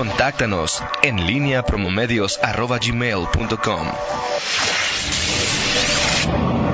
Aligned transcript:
Contáctanos 0.00 0.82
en 1.02 1.26
línea 1.26 1.62
promomedios.com. 1.64 3.86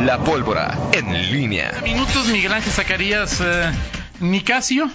La 0.04 0.18
pólvora 0.18 0.76
en 0.90 1.30
línea. 1.30 1.72
Minutos, 1.84 2.26
Miguel 2.26 2.52
Ángel 2.52 2.72
Zacarías 2.72 3.40
eh, 3.40 3.70
Nicasio. 4.18 4.90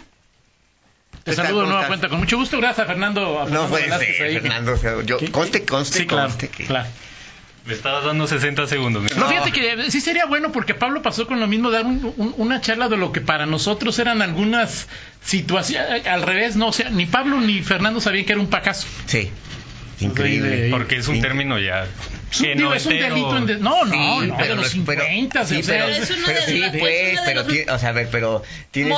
Te 1.23 1.35
saludo 1.35 1.59
de 1.61 1.63
¿Cómo 1.67 1.71
nueva 1.71 1.87
cuenta. 1.87 2.09
Con 2.09 2.19
mucho 2.19 2.35
gusto, 2.35 2.57
gracias 2.57 2.79
a 2.83 2.87
Fernando. 2.87 3.39
a 3.39 3.45
No 3.45 3.69
Fernando 3.69 3.69
puede 3.69 4.13
ser, 4.17 4.27
ahí. 4.27 4.39
Fernando. 4.41 4.73
o 4.73 4.77
sea, 4.77 5.01
yo, 5.05 5.17
¿Qué? 5.19 5.31
conste, 5.31 5.63
conste, 5.63 5.99
Sí, 5.99 6.05
claro, 6.05 6.27
conste 6.27 6.49
que- 6.49 6.65
claro. 6.65 6.89
Me 7.67 7.73
estabas 7.73 8.05
dando 8.05 8.25
60 8.27 8.65
segundos. 8.67 9.03
mira. 9.03 9.15
No, 9.17 9.27
fíjate 9.27 9.51
que 9.51 9.91
sí 9.91 9.99
sería 10.01 10.25
bueno 10.25 10.51
porque 10.53 10.73
Pablo 10.73 11.01
pasó 11.01 11.27
con 11.27 11.39
lo 11.41 11.47
mismo, 11.47 11.69
dar 11.69 11.85
un- 11.85 12.13
un- 12.15 12.33
una 12.37 12.61
charla 12.61 12.87
de 12.87 12.95
lo 12.97 13.11
que 13.11 13.19
para 13.21 13.45
nosotros 13.45 13.99
eran 13.99 14.21
algunas 14.21 14.87
situaciones, 15.21 16.07
al 16.07 16.21
revés, 16.21 16.55
no, 16.55 16.67
o 16.67 16.71
sea, 16.73 16.89
ni 16.89 17.05
Pablo 17.05 17.41
ni 17.41 17.61
Fernando 17.61 17.99
sabían 17.99 18.25
que 18.25 18.31
era 18.31 18.41
un 18.41 18.47
pacaso. 18.47 18.87
Sí. 19.05 19.29
Increíble. 19.99 20.67
Porque 20.71 20.97
es 20.97 21.07
un 21.07 21.21
término 21.21 21.59
ya. 21.59 21.87
Es 22.31 22.39
un, 22.39 22.45
que 22.45 22.55
digo, 22.55 22.69
no 22.69 22.75
es 22.75 22.85
un 22.85 22.91
delito 22.99 23.37
en... 23.37 23.45
de- 23.45 23.57
No, 23.57 23.85
no, 23.85 23.91
Sí, 24.21 24.27
no, 24.27 24.37
pero 24.37 24.49
de 24.49 24.61
los 24.61 24.75
no- 24.75 24.85
pero- 24.85 25.01
50, 25.01 25.45
sí, 25.45 25.61
pero, 25.65 25.85
sí, 26.45 26.63
pues, 26.79 27.19
pero 27.25 27.45
o 27.75 27.79
sea, 27.79 27.89
a 27.89 27.91
ver, 27.93 28.09
pero 28.11 28.43
tienes 28.71 28.93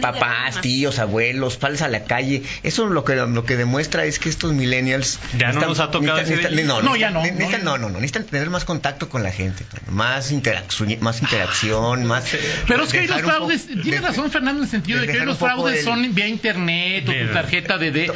papás, 0.00 0.60
tíos, 0.60 0.98
abuelos, 0.98 1.56
padres 1.56 1.82
a 1.82 1.88
la 1.88 2.04
calle. 2.04 2.42
Eso 2.62 2.86
lo 2.86 3.04
que 3.04 3.16
lo 3.16 3.44
que 3.44 3.56
demuestra 3.56 4.04
es 4.04 4.18
que 4.18 4.28
estos 4.28 4.52
millennials 4.52 5.18
Ya 5.36 5.52
no 5.52 5.60
nos 5.60 5.80
ha 5.80 5.90
tocado 5.90 6.22
no, 6.64 6.82
No, 6.82 6.96
ya 6.96 7.10
no, 7.10 7.22
necesitan- 7.22 7.62
no, 7.64 7.78
no, 7.78 7.88
necesitan 7.90 8.24
tener 8.24 8.48
más 8.48 8.64
contacto 8.64 9.08
con 9.08 9.22
la 9.22 9.32
gente, 9.32 9.64
más 9.90 10.30
interacción, 10.30 10.96
más 11.00 11.20
interacción, 11.20 12.06
más 12.06 12.24
Pero 12.66 12.84
es 12.84 12.92
que 12.92 13.00
hoy 13.00 13.06
los 13.06 13.20
fraudes, 13.22 13.66
tiene 13.66 14.00
razón 14.00 14.30
Fernando 14.30 14.60
en 14.60 14.64
el 14.64 14.70
sentido 14.70 15.00
de 15.00 15.08
que 15.08 15.20
los 15.24 15.38
fraudes 15.38 15.84
son 15.84 16.14
vía 16.14 16.26
internet 16.28 17.08
o 17.08 17.12
tu 17.12 17.32
tarjeta 17.32 17.76
de... 17.76 18.10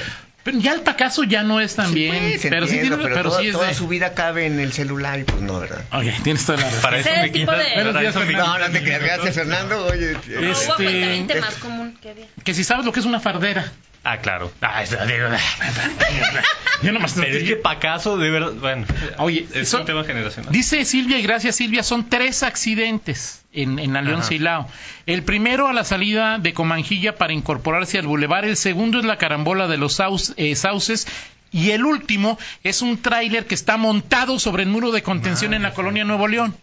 pero 0.46 0.58
ya 0.60 0.72
el 0.74 0.80
pacaso 0.80 1.24
ya 1.24 1.42
no 1.42 1.60
es 1.60 1.74
tan 1.74 1.92
bien, 1.92 2.14
Pues, 2.16 2.46
pero 2.48 2.66
sí 2.66 2.74
entiendo, 2.76 2.96
tiene, 2.98 3.12
pero, 3.14 3.28
toda, 3.30 3.40
sí 3.40 3.48
es 3.48 3.52
toda 3.52 3.66
de... 3.66 3.74
su 3.74 3.88
vida 3.88 4.14
cabe 4.14 4.46
en 4.46 4.60
el 4.60 4.72
celular 4.72 5.18
y 5.18 5.24
pues 5.24 5.42
no, 5.42 5.58
¿verdad? 5.60 5.84
Ok, 5.92 6.04
tienes 6.22 6.46
toda 6.46 6.58
la 6.58 6.64
razón. 6.66 6.80
Para 6.82 6.98
eso 7.00 7.10
me 7.20 7.32
quitas. 7.32 7.58
de- 7.58 7.74
Buenos 7.74 8.00
días, 8.00 8.14
Fernando. 8.14 8.46
No, 8.46 8.58
no 8.60 8.70
te 8.72 8.82
creas, 8.82 9.02
gracias 9.02 9.34
Fernando. 9.34 9.86
Oye, 9.86 10.12
No, 10.12 10.18
eh, 10.32 10.38
hubo 10.38 10.88
Este- 10.88 11.40
más 11.40 11.54
común 11.56 11.98
que 12.00 12.10
había. 12.10 12.26
Que 12.44 12.54
si 12.54 12.64
sabes 12.64 12.86
lo 12.86 12.92
que 12.92 13.00
es 13.00 13.06
una 13.06 13.20
fardera. 13.20 13.72
Ah, 14.08 14.18
claro. 14.18 14.52
Ah, 14.60 14.82
es- 14.84 14.90
digo, 14.90 15.26
yo 16.82 16.92
nomás 16.92 17.14
te- 17.14 17.22
Pero 17.22 17.38
es 17.38 17.42
que 17.44 17.56
para 17.56 17.80
caso, 17.80 18.16
de 18.16 18.30
verdad. 18.30 18.52
Bueno, 18.52 18.86
Oye, 19.18 19.46
es 19.52 19.68
son- 19.68 19.80
un 19.80 19.86
tema 19.86 20.04
generacional. 20.04 20.52
Dice 20.52 20.84
Silvia 20.84 21.18
y 21.18 21.22
gracias 21.22 21.56
Silvia, 21.56 21.82
son 21.82 22.08
tres 22.08 22.42
accidentes 22.44 23.42
en, 23.52 23.78
en 23.80 23.92
la 23.92 24.02
León. 24.02 24.22
Silao. 24.22 24.68
El 25.06 25.24
primero 25.24 25.66
a 25.66 25.72
la 25.72 25.82
salida 25.82 26.38
de 26.38 26.52
Comanjilla 26.54 27.16
para 27.16 27.32
incorporarse 27.32 27.98
al 27.98 28.06
bulevar, 28.06 28.44
el 28.44 28.56
segundo 28.56 29.00
es 29.00 29.04
la 29.04 29.18
carambola 29.18 29.66
de 29.66 29.76
los 29.76 30.00
eh, 30.36 30.54
sauces 30.54 31.08
y 31.50 31.70
el 31.72 31.84
último 31.84 32.38
es 32.62 32.82
un 32.82 33.02
tráiler 33.02 33.46
que 33.46 33.54
está 33.56 33.76
montado 33.76 34.38
sobre 34.38 34.62
el 34.62 34.68
muro 34.68 34.92
de 34.92 35.02
contención 35.02 35.52
en 35.54 35.62
la 35.62 35.72
colonia 35.74 36.04
Nuevo 36.04 36.28
León. 36.28 36.56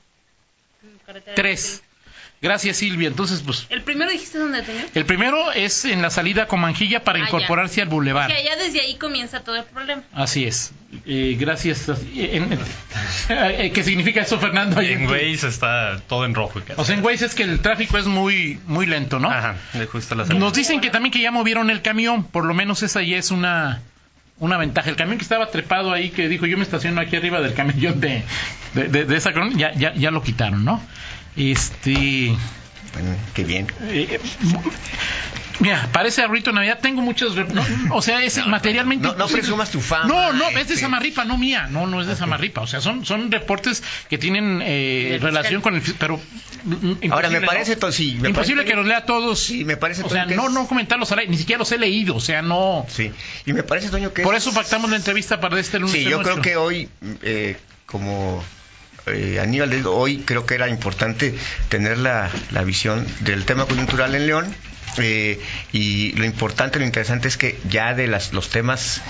Tres. 1.36 1.84
Gracias 2.42 2.76
Silvia. 2.76 3.08
Entonces, 3.08 3.42
pues, 3.46 3.68
El 3.70 3.84
primero 3.84 4.12
dijiste 4.12 4.38
dónde 4.38 4.62
tenía. 4.64 4.86
el 4.94 5.06
primero 5.06 5.54
es 5.54 5.86
en 5.86 6.02
la 6.02 6.10
salida 6.10 6.44
a 6.44 6.48
Comanjilla 6.48 7.02
para 7.04 7.20
Ah, 7.20 7.22
ya. 7.22 7.28
incorporarse 7.28 7.82
al 7.82 7.88
bulevar. 7.88 8.28
Que 8.30 8.36
allá 8.36 8.58
desde 8.58 8.82
ahí 8.82 8.96
comienza 8.96 9.40
todo 9.46 9.56
el 9.56 9.64
problema. 9.64 10.02
Así 10.12 10.44
es. 10.44 10.74
Eh, 11.06 11.38
gracias. 11.40 11.88
Eh, 12.20 13.58
en- 13.66 13.74
¿Qué 13.74 13.84
significa 13.84 14.22
eso, 14.22 14.40
Fernando? 14.40 14.82
En 14.82 15.08
Waze 15.08 15.48
está 15.48 16.02
todo 16.08 16.26
en 16.26 16.36
rojo. 16.36 16.60
casi. 16.68 16.80
O 16.80 16.84
sea, 16.84 16.96
en 16.96 17.04
Waze 17.06 17.26
es 17.26 17.36
que 17.36 17.44
el 17.44 17.60
tráfico 17.62 17.98
es 17.98 18.06
muy, 18.08 18.60
muy 18.68 18.86
lento, 18.86 19.20
¿no? 19.20 19.30
Ajá, 19.32 19.56
de 19.74 19.86
justo 19.86 20.14
la 20.16 20.26
salida. 20.26 20.40
Nos 20.44 20.54
dicen 20.54 20.82
que 20.82 20.90
también 20.90 21.12
que 21.14 21.22
ya 21.22 21.32
movieron 21.32 21.70
el 21.70 21.82
camión, 21.82 22.26
por 22.26 22.44
lo 22.46 22.54
menos 22.54 22.84
esa 22.84 23.02
ya 23.02 23.18
es 23.18 23.32
una, 23.32 23.82
una 24.40 24.58
ventaja. 24.58 24.90
El 24.90 24.96
camión 24.98 25.18
que 25.18 25.24
estaba 25.24 25.50
trepado 25.50 25.94
ahí, 25.94 26.10
que 26.10 26.28
dijo 26.28 26.46
yo 26.46 26.58
me 26.58 26.64
estaciono 26.64 27.00
aquí 27.00 27.16
arriba 27.16 27.40
del 27.40 27.54
camión 27.54 28.02
de, 28.02 28.24
de, 28.74 28.88
de- 28.90 29.06
de 29.06 29.16
esa 29.18 29.32
colonia, 29.32 29.72
ya, 29.74 29.94
ya, 29.94 29.94
ya 29.96 30.12
lo 30.12 30.22
quitaron, 30.22 30.66
¿no? 30.66 30.84
Este... 31.36 32.36
bueno, 32.94 33.16
qué 33.34 33.44
bien. 33.44 33.68
eh, 33.84 34.20
Mira, 35.60 35.88
parece 35.94 36.24
ahorita 36.24 36.52
Navidad. 36.52 36.80
Tengo 36.82 37.02
muchos. 37.02 37.36
no, 37.36 37.64
o 37.92 38.02
sea, 38.02 38.24
es 38.24 38.46
materialmente. 38.48 39.08
No, 39.08 39.16
no 39.16 39.28
presumas 39.28 39.70
tu 39.72 39.82
fama. 39.82 40.06
No, 40.06 40.34
no, 40.34 40.48
es 40.50 40.56
de 40.56 40.62
este. 40.62 40.78
Samarripa, 40.78 41.26
no 41.26 41.38
mía. 41.38 41.68
No, 41.70 41.86
no 41.88 42.02
es 42.02 42.08
de 42.08 42.16
Samarripa. 42.16 42.62
O 42.62 42.68
sea, 42.68 42.82
son, 42.82 43.06
son 43.06 43.32
reportes 43.32 43.84
que 44.10 44.18
tienen 44.18 44.62
eh, 44.64 45.20
relación 45.22 45.62
fiscal. 45.62 45.62
con 45.62 45.76
el. 45.76 45.96
Pero. 46.00 46.20
mm, 46.64 47.12
Ahora, 47.12 47.30
me 47.30 47.36
imposible, 47.38 47.48
parece, 47.48 47.74
¿no? 47.76 47.80
to- 47.80 47.92
sí, 47.92 48.18
me 48.20 48.30
imposible 48.30 48.64
parece- 48.64 48.72
que 48.72 48.76
los 48.76 48.86
lea 48.88 49.06
todos. 49.06 49.40
Sí, 49.40 49.64
me 49.64 49.78
parece, 49.78 50.04
O 50.04 50.10
sea, 50.10 50.26
no, 50.26 50.48
es- 50.48 50.54
no 50.54 50.68
comentarlos 50.68 51.12
al 51.12 51.20
aire. 51.20 51.32
Ni 51.32 51.38
siquiera 51.38 51.60
los 51.60 51.72
he 51.72 51.78
leído. 51.78 52.16
O 52.16 52.20
sea, 52.20 52.42
no. 52.42 52.86
Sí, 52.90 53.12
y 53.46 53.54
me 53.54 53.62
parece, 53.64 53.90
Toño, 53.90 54.12
que 54.12 54.24
Por 54.24 54.36
es- 54.36 54.42
eso 54.46 54.54
pactamos 54.56 54.90
la 54.90 54.98
entrevista 54.98 55.40
para 55.40 55.60
este 55.60 55.78
lunes. 55.80 55.94
Sí, 55.96 56.04
yo 56.04 56.22
creo 56.24 56.42
que 56.42 56.58
hoy, 56.58 56.90
eh, 57.22 57.58
como 57.86 58.44
eh, 59.08 59.40
Aníbal, 59.42 59.70
del- 59.70 59.86
hoy 59.88 60.20
creo 60.26 60.46
que 60.46 60.56
era 60.56 60.68
importante 60.70 61.36
tener 61.70 61.98
la, 61.98 62.30
la 62.52 62.64
visión 62.64 63.06
del 63.22 63.46
tema 63.46 63.66
coyuntural 63.66 64.16
en 64.16 64.28
León. 64.28 64.56
eh, 65.00 65.42
y 65.72 66.12
lo 66.14 66.26
importante, 66.26 66.78
lo 66.80 66.86
interesante 66.86 67.28
es 67.28 67.36
que 67.38 67.60
ya 67.70 67.94
de 67.96 68.06
las, 68.08 68.32
los 68.32 68.50
temas, 68.50 69.02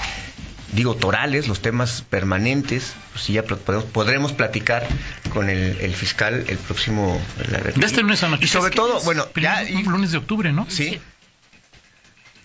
digo, 0.72 0.96
torales, 0.96 1.48
los 1.50 1.62
temas 1.62 2.04
permanentes, 2.10 2.94
pues 3.12 3.26
sí 3.26 3.34
ya 3.34 3.44
podemos- 3.44 3.84
podremos 3.86 4.32
platicar 4.34 4.88
con 5.34 5.50
el, 5.50 5.78
el 5.82 5.94
fiscal 5.94 6.46
el 6.48 6.58
próximo... 6.58 7.22
la- 7.52 7.60
De 7.60 7.86
este 7.86 8.02
lunes 8.02 8.24
a 8.24 8.30
noche. 8.30 8.46
Y 8.46 8.48
sobre 8.48 8.72
todo, 8.72 9.00
es 9.00 9.04
bueno, 9.06 9.28
ya... 9.36 9.64
y- 9.64 9.84
lunes 9.84 10.12
de 10.12 10.18
octubre, 10.20 10.54
¿no? 10.54 10.66
sí, 10.70 11.00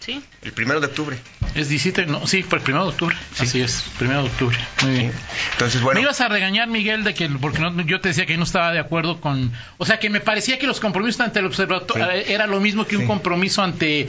Sí. 0.09 0.25
el 0.43 0.53
primero 0.53 0.81
de 0.81 0.87
octubre. 0.87 1.19
Es 1.55 1.69
17, 1.69 2.07
no, 2.07 2.27
sí, 2.27 2.43
por 2.43 2.61
el 2.61 2.65
primero 2.65 2.85
de 2.85 2.91
octubre. 2.93 3.15
Sí. 3.35 3.43
Así 3.45 3.61
es, 3.61 3.85
primero 3.99 4.23
de 4.23 4.29
octubre. 4.29 4.57
Muy 4.83 4.93
bien. 4.93 5.13
Entonces, 5.53 5.83
bueno... 5.83 5.99
Me 6.01 6.05
ibas 6.05 6.19
a 6.23 6.29
regañar, 6.29 6.67
Miguel, 6.69 7.05
de 7.05 7.13
que 7.13 7.29
porque 7.29 7.59
no, 7.59 7.79
yo 7.83 8.01
te 8.01 8.09
decía 8.09 8.25
que 8.25 8.39
no 8.39 8.45
estaba 8.45 8.73
de 8.73 8.79
acuerdo 8.79 9.21
con, 9.21 9.53
o 9.77 9.85
sea, 9.85 9.99
que 9.99 10.09
me 10.09 10.21
parecía 10.21 10.59
que 10.59 10.67
los 10.67 10.81
compromisos 10.81 11.21
ante 11.21 11.41
el 11.41 11.45
observatorio 11.47 12.07
Sí. 12.07 12.11
eh, 12.15 12.25
era 12.33 12.47
lo 12.47 12.59
mismo 12.59 12.87
que 12.87 12.97
un 12.97 13.07
compromiso 13.07 13.63
ante 13.63 14.09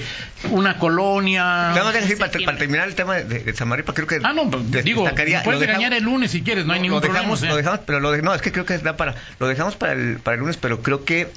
una 0.51 0.77
colonia. 0.77 1.43
Nada 1.43 1.83
más 1.83 1.93
decir, 1.93 2.17
para, 2.17 2.31
terminar 2.31 2.87
el 2.87 2.95
tema 2.95 3.15
de, 3.15 3.23
de 3.43 3.53
creo 3.53 4.07
que... 4.07 4.19
Ah, 4.23 4.31
no, 4.31 4.45
digo, 4.83 5.03
puedes 5.03 5.15
dejamos- 5.17 5.59
regañar 5.59 5.93
el 5.93 6.03
lunes 6.05 6.31
si 6.31 6.43
quieres, 6.43 6.65
no 6.65 6.71
hay 6.71 6.79
lo 6.79 6.83
ningún 6.83 7.01
dejamos, 7.01 7.39
problema. 7.39 7.49
Lo 7.51 7.57
dejamos, 7.57 7.79
pero 7.85 7.99
lo 7.99 8.11
de- 8.11 8.21
no, 8.21 8.33
es 8.33 8.41
que 8.41 8.53
creo 8.53 8.65
que 8.65 8.77
da 8.77 8.95
para... 8.95 9.15
Lo 9.37 9.47
dejamos 9.47 9.75
para 9.75 9.91
el, 9.93 10.19
para 10.19 10.35
el 10.35 10.39
lunes, 10.39 10.55
pero 10.55 10.81
creo 10.81 11.03
que... 11.03 11.27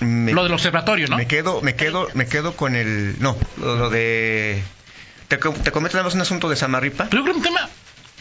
Me, 0.00 0.32
Lo 0.32 0.42
del 0.44 0.52
observatorio, 0.52 1.06
¿no? 1.08 1.16
me 1.16 1.26
quedo, 1.28 1.60
me 1.60 1.74
quedo, 1.76 2.08
me 2.14 2.26
quedo 2.26 2.56
con 2.56 2.74
el... 2.76 3.16
No, 3.20 3.36
lo, 3.58 3.76
lo 3.76 3.90
de... 3.90 4.11
Te, 5.28 5.36
te 5.38 5.70
comento 5.72 5.96
nada 5.96 6.04
más 6.04 6.14
un 6.14 6.20
asunto 6.20 6.48
de 6.48 6.56
Samarripa. 6.56 7.08
Creo 7.08 7.24
que 7.24 7.30
un 7.30 7.42
tema... 7.42 7.68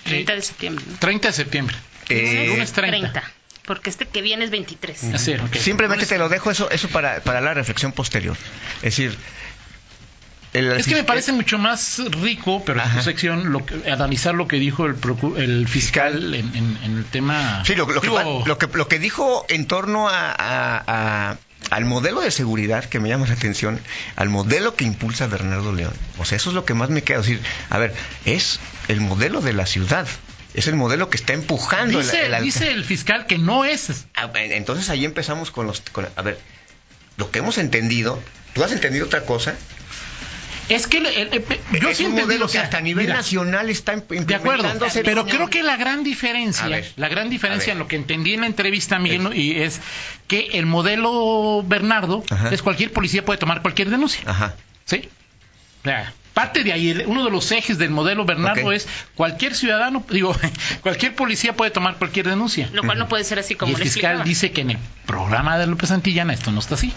eh, 0.06 0.09
30 0.25 0.35
de 0.35 0.41
septiembre. 0.41 0.85
¿no? 0.90 0.97
30 0.97 1.28
de 1.28 1.34
septiembre. 1.34 1.75
Eh, 2.09 2.46
lunes 2.50 2.72
30. 2.72 3.24
Porque 3.66 3.90
este 3.90 4.06
que 4.07 4.22
viene 4.22 4.44
es 4.46 4.51
23. 4.51 5.03
Así, 5.13 5.34
ok. 5.34 5.56
Simplemente 5.56 6.06
te 6.06 6.18
lo 6.18 6.30
dejo 6.30 6.51
eso, 6.51 6.69
eso 6.72 6.88
para, 6.90 7.22
para 7.22 7.41
la 7.41 7.53
reflexión 7.53 7.91
posterior. 7.91 8.35
Es 8.78 8.81
decir... 8.97 9.16
el- 10.53 10.72
Es 10.74 10.88
que 10.88 10.96
me 10.96 11.03
parece 11.03 11.31
mucho 11.31 11.57
más 11.57 12.00
rico, 12.09 12.63
pero 12.66 12.80
en 12.80 12.85
tu 12.85 12.90
Ajá. 12.91 13.01
sección, 13.03 13.51
lo 13.53 13.66
que- 13.66 13.90
analizar 13.91 14.34
lo 14.34 14.47
que 14.47 14.57
dijo 14.57 14.85
el, 14.88 14.96
procu- 15.00 15.38
el 15.38 15.68
fiscal 15.68 16.34
en, 16.34 16.53
en- 16.56 16.78
en 16.84 16.97
el 16.97 17.06
tema. 17.06 17.63
Sí, 17.66 17.75
lo, 17.75 17.85
lo 17.88 18.01
que, 18.01 18.07
lo, 18.07 18.57
que, 18.57 18.68
lo 18.74 18.88
que 18.88 19.00
dijo 19.00 19.46
en 19.47 19.68
torno 19.68 20.09
a, 20.09 20.31
a- 20.31 20.84
a- 21.31 21.38
al 21.69 21.85
modelo 21.85 22.22
de 22.22 22.31
seguridad 22.31 22.85
que 22.85 22.99
me 22.99 23.07
llama 23.09 23.27
la 23.27 23.33
atención, 23.33 23.79
al 24.16 24.29
modelo 24.29 24.75
que 24.75 24.83
impulsa 24.85 25.27
Bernardo 25.27 25.72
León. 25.73 25.94
O 26.17 26.25
sea, 26.25 26.35
eso 26.35 26.49
es 26.49 26.55
lo 26.55 26.66
que 26.66 26.73
más 26.73 26.89
me 26.89 27.03
queda 27.03 27.19
decir. 27.19 27.39
A 27.69 27.77
ver, 27.77 27.94
es 28.25 28.59
el 28.88 28.99
modelo 29.01 29.41
de 29.41 29.53
la 29.53 29.66
ciudad. 29.66 30.07
Es 30.53 30.67
el 30.67 30.75
modelo 30.75 31.09
que 31.09 31.16
está 31.16 31.31
empujando 31.31 32.00
dice, 32.00 32.25
el, 32.25 32.44
dice 32.44 32.71
el 32.71 32.83
fiscal 32.83 33.25
que 33.25 33.38
no 33.38 33.63
es. 33.63 34.05
Ah, 34.16 34.29
Entonces 34.35 34.89
ahí 34.89 35.05
empezamos 35.05 35.50
con 35.51 35.66
los... 35.66 35.79
con- 35.91 36.09
a 36.16 36.21
ver, 36.21 36.38
lo 37.16 37.31
que 37.31 37.39
hemos 37.39 37.57
entendido, 37.57 38.21
¿tú 38.53 38.63
has 38.63 38.73
entendido 38.73 39.05
otra 39.05 39.25
cosa? 39.25 39.55
Es 40.71 40.87
que 40.87 40.97
el- 40.99 41.05
el- 41.07 41.33
el- 41.33 41.79
yo 41.81 41.89
es 41.89 41.97
sí 41.97 42.03
un 42.03 42.11
entendí, 42.11 42.21
modelo 42.27 42.45
o 42.45 42.47
sea, 42.47 42.61
que 42.61 42.65
hasta 42.65 42.77
a 42.77 42.81
nivel 42.81 43.06
mira, 43.06 43.18
nacional 43.18 43.69
está 43.69 43.91
De 43.95 43.97
acuerdo, 44.35 44.63
implementándose. 44.63 45.03
pero 45.03 45.25
creo 45.25 45.50
que 45.50 45.63
la 45.63 45.75
gran 45.77 46.03
diferencia, 46.03 46.68
ver, 46.68 46.91
la 46.95 47.09
gran 47.09 47.29
diferencia 47.29 47.73
en 47.73 47.79
lo 47.79 47.88
que 47.88 47.95
entendí 47.97 48.33
en 48.33 48.41
la 48.41 48.47
entrevista, 48.47 48.97
Miguel, 49.00 49.23
¿no? 49.23 49.33
y 49.33 49.51
es 49.62 49.81
que 50.27 50.50
el 50.53 50.65
modelo 50.65 51.63
Bernardo 51.68 52.23
Ajá. 52.29 52.50
es 52.50 52.62
cualquier 52.62 52.91
policía 52.91 53.25
puede 53.25 53.38
tomar 53.38 53.62
cualquier 53.62 53.89
denuncia, 53.89 54.21
Ajá. 54.25 54.56
¿sí? 54.85 55.09
O 55.81 55.83
sea, 55.83 56.13
parte 56.33 56.63
de 56.63 56.71
ahí, 56.71 57.03
uno 57.07 57.25
de 57.25 57.31
los 57.31 57.51
ejes 57.51 57.77
del 57.77 57.89
modelo 57.89 58.24
Bernardo 58.24 58.71
es 58.71 58.88
cualquier 59.15 59.53
ciudadano, 59.56 60.06
digo, 60.09 60.33
cualquier 60.81 61.15
policía 61.15 61.53
puede 61.57 61.71
tomar 61.71 61.97
cualquier 61.97 62.29
denuncia. 62.29 62.69
Lo 62.71 62.83
cual 62.83 62.97
no 62.97 63.07
puede 63.09 63.24
ser 63.25 63.39
así 63.39 63.56
como 63.56 63.71
y 63.71 63.75
el 63.75 63.81
fiscal 63.81 64.12
explicaba. 64.12 64.24
dice 64.24 64.51
que 64.51 64.62
en 64.62 64.71
el 64.71 64.77
programa 65.06 65.57
de 65.57 65.67
López 65.67 65.89
Santillana 65.89 66.33
esto 66.33 66.51
no 66.51 66.59
está 66.59 66.75
así. 66.75 66.94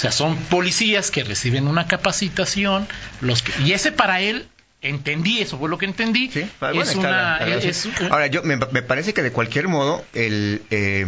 O 0.00 0.02
sea, 0.02 0.12
son 0.12 0.34
policías 0.36 1.10
que 1.10 1.24
reciben 1.24 1.68
una 1.68 1.86
capacitación, 1.86 2.88
los 3.20 3.42
que- 3.42 3.52
y 3.62 3.72
ese 3.72 3.92
para 3.92 4.22
él 4.22 4.48
entendí, 4.80 5.40
eso 5.42 5.58
fue 5.58 5.68
lo 5.68 5.76
que 5.76 5.84
entendí. 5.84 6.30
Sí, 6.32 6.48
bueno, 6.58 6.80
es 6.82 6.94
una 6.94 7.10
la- 7.10 7.46
la 7.46 7.54
es- 7.56 7.84
relación. 7.84 8.10
Ahora, 8.10 8.26
yo 8.28 8.42
me, 8.42 8.56
me 8.56 8.80
parece 8.80 9.12
que 9.12 9.22
de 9.22 9.30
cualquier 9.30 9.68
modo, 9.68 10.02
el 10.14 10.62
eh, 10.70 11.04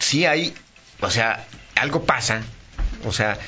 sí 0.00 0.26
hay, 0.26 0.54
o 1.00 1.10
sea, 1.10 1.46
algo 1.76 2.04
pasa, 2.04 2.42
o 3.04 3.12
sea, 3.12 3.38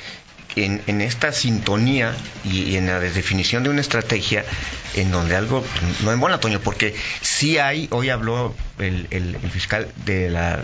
en, 0.57 0.83
en 0.87 1.01
esta 1.01 1.33
sintonía 1.33 2.15
y, 2.45 2.63
y 2.63 2.77
en 2.77 2.87
la 2.87 3.01
definición 3.01 3.63
de 3.63 3.71
una 3.71 3.81
estrategia 3.81 4.45
en 4.95 5.11
donde 5.11 5.37
algo 5.37 5.65
no 6.05 6.13
embona, 6.13 6.39
Toño, 6.41 6.61
porque 6.61 6.95
sí 7.21 7.59
hay, 7.59 7.89
hoy 7.91 8.11
habló 8.11 8.55
el, 8.79 9.07
el- 9.11 9.37
el 9.43 9.51
fiscal 9.51 9.89
de 10.05 10.31
la... 10.31 10.63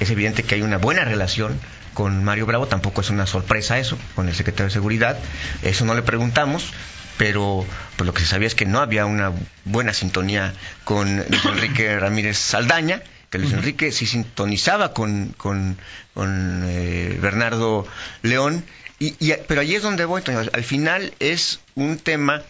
Es 0.00 0.10
evidente 0.10 0.42
que 0.42 0.54
hay 0.56 0.62
una 0.62 0.78
buena 0.78 1.04
relación 1.04 1.58
con 1.94 2.22
Mario 2.24 2.44
Bravo, 2.46 2.66
tampoco 2.66 3.00
es 3.00 3.08
una 3.10 3.26
sorpresa 3.26 3.78
eso, 3.78 3.96
con 4.14 4.28
el 4.28 4.34
secretario 4.34 4.66
de 4.66 4.72
Seguridad, 4.72 5.18
eso 5.62 5.84
no 5.86 5.94
le 5.94 6.02
preguntamos, 6.02 6.72
pero 7.16 7.64
pues 7.96 8.06
lo 8.06 8.12
que 8.12 8.20
se 8.20 8.26
sabía 8.26 8.46
es 8.46 8.54
que 8.54 8.66
no 8.66 8.80
había 8.80 9.06
una 9.06 9.32
buena 9.64 9.94
sintonía 9.94 10.52
con 10.84 11.16
Luis 11.28 11.44
Enrique 11.46 11.98
Ramírez 11.98 12.36
Saldaña, 12.36 13.00
que 13.30 13.38
Luis 13.38 13.52
Enrique 13.54 13.90
sí 13.92 14.06
sintonizaba 14.06 14.92
con, 14.92 15.34
con, 15.38 15.78
con, 16.12 16.62
eh, 16.66 17.18
Bernardo 17.20 17.86
León, 18.22 18.62
y, 18.98 19.14
y- 19.18 19.34
pero 19.46 19.60
ahí 19.60 19.74
es 19.74 19.82
donde 19.82 20.04
voy, 20.04 20.22
Toño. 20.22 20.40
al 20.52 20.64
final 20.64 21.12
es 21.18 21.60
un 21.74 21.98
tema 21.98 22.42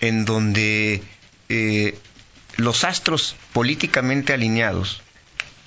en 0.00 0.24
donde 0.24 1.02
eh, 1.48 1.96
los 2.56 2.84
astros 2.84 3.36
políticamente 3.52 4.32
alineados, 4.32 5.02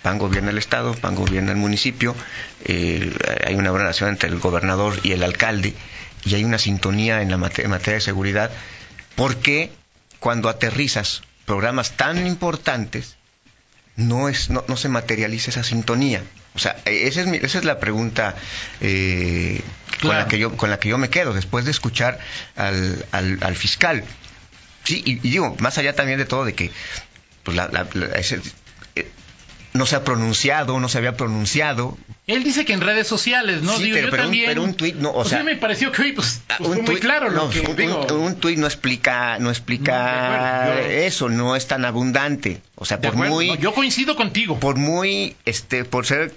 PAN 0.02 0.18
gobierna 0.20 0.52
el 0.52 0.58
Estado, 0.58 0.94
PAN 0.94 1.16
gobierna 1.16 1.52
el 1.52 1.58
municipio, 1.58 2.16
eh, 2.66 3.12
hay 3.46 3.56
una 3.56 3.72
relación 3.72 4.10
entre 4.10 4.30
el 4.30 4.40
gobernador 4.40 5.00
y 5.04 5.14
el 5.14 5.24
alcalde, 5.24 5.74
y 6.26 6.36
hay 6.36 6.44
una 6.44 6.58
sintonía 6.60 7.22
en 7.22 7.32
la 7.32 7.38
mate- 7.38 7.64
en 7.64 7.70
materia 7.70 7.96
de 7.96 8.02
seguridad, 8.02 8.52
porque 9.16 9.72
cuando 10.20 10.50
aterrizas 10.50 11.22
programas 11.46 11.92
tan 11.98 12.26
importantes, 12.28 13.16
no, 13.96 14.28
es, 14.30 14.50
no, 14.50 14.64
no 14.68 14.76
se 14.78 14.90
materializa 14.90 15.52
esa 15.52 15.64
sintonía. 15.64 16.22
O 16.56 16.60
sea, 16.60 16.78
eh, 16.86 17.08
esa 17.08 17.22
es, 17.22 17.28
mi- 17.28 17.38
esa 17.38 17.60
es 17.60 17.66
la 17.66 17.80
pregunta 17.80 18.36
eh, 18.82 19.62
con, 20.02 20.18
la 20.18 20.28
que 20.28 20.38
yo, 20.40 20.56
con 20.56 20.70
la 20.70 20.80
que 20.80 20.90
yo 20.90 20.98
me 20.98 21.10
quedo 21.10 21.34
después 21.34 21.66
de 21.66 21.72
escuchar 21.72 22.20
al, 22.56 23.06
al, 23.12 23.38
al 23.42 23.56
fiscal. 23.56 24.04
Sí, 24.84 25.02
y, 25.06 25.14
y 25.14 25.32
digo, 25.32 25.56
más 25.60 25.78
allá 25.78 25.94
también 25.94 26.18
de 26.20 26.26
todo, 26.26 26.46
de 26.46 26.54
que 26.54 26.72
pues, 27.44 27.58
la- 27.58 27.68
la- 27.70 27.88
la- 27.94 28.06
ese- 28.18 28.42
eh, 28.96 29.10
no 29.74 29.86
se 29.86 29.96
ha 29.96 30.04
pronunciado, 30.04 30.80
no 30.80 30.88
se 30.90 30.98
había 31.00 31.18
pronunciado. 31.18 31.98
Él 32.28 32.44
dice 32.44 32.66
que 32.66 32.74
en 32.74 32.82
redes 32.82 33.08
sociales, 33.08 33.62
¿no? 33.62 33.76
Sí, 33.78 33.84
Digo, 33.92 33.96
pero- 33.96 34.06
yo 34.08 34.12
pero 34.12 34.22
un- 34.24 34.28
también. 34.28 34.46
pero 34.48 34.64
un 34.64 34.74
tuit 34.76 34.96
no, 34.96 35.10
o 35.10 35.14
Pues 35.16 35.30
sea- 35.30 35.44
me 35.44 35.56
pareció 35.58 35.92
que 35.92 36.02
hoy, 36.04 36.12
pues, 36.14 36.42
Ah, 36.50 36.56
pues, 36.58 36.70
fue 36.70 36.82
muy 36.82 36.96
tuit- 36.96 37.00
claro 37.00 37.30
lo 37.30 37.46
no, 37.46 37.50
que 37.50 37.60
un, 37.62 37.76
digo. 37.76 38.06
un- 38.12 38.20
un 38.22 38.36
tuit 38.38 38.58
no 38.58 38.66
explica, 38.68 39.38
no 39.40 39.50
explica 39.50 39.92
No, 39.92 40.32
de 40.32 40.70
acuerdo, 40.72 40.82
yo- 40.90 40.96
eso, 40.96 41.30
no 41.30 41.56
es 41.56 41.68
tan 41.68 41.84
abundante. 41.86 42.62
O 42.76 42.86
sea, 42.86 42.98
por 43.02 43.10
acuerdo, 43.14 43.34
muy, 43.34 43.48
no, 43.50 43.56
yo 43.56 43.74
coincido 43.74 44.16
contigo. 44.16 44.60
por 44.60 44.76
muy, 44.78 45.36
este, 45.46 45.84
por 45.86 46.06
ser, 46.08 46.34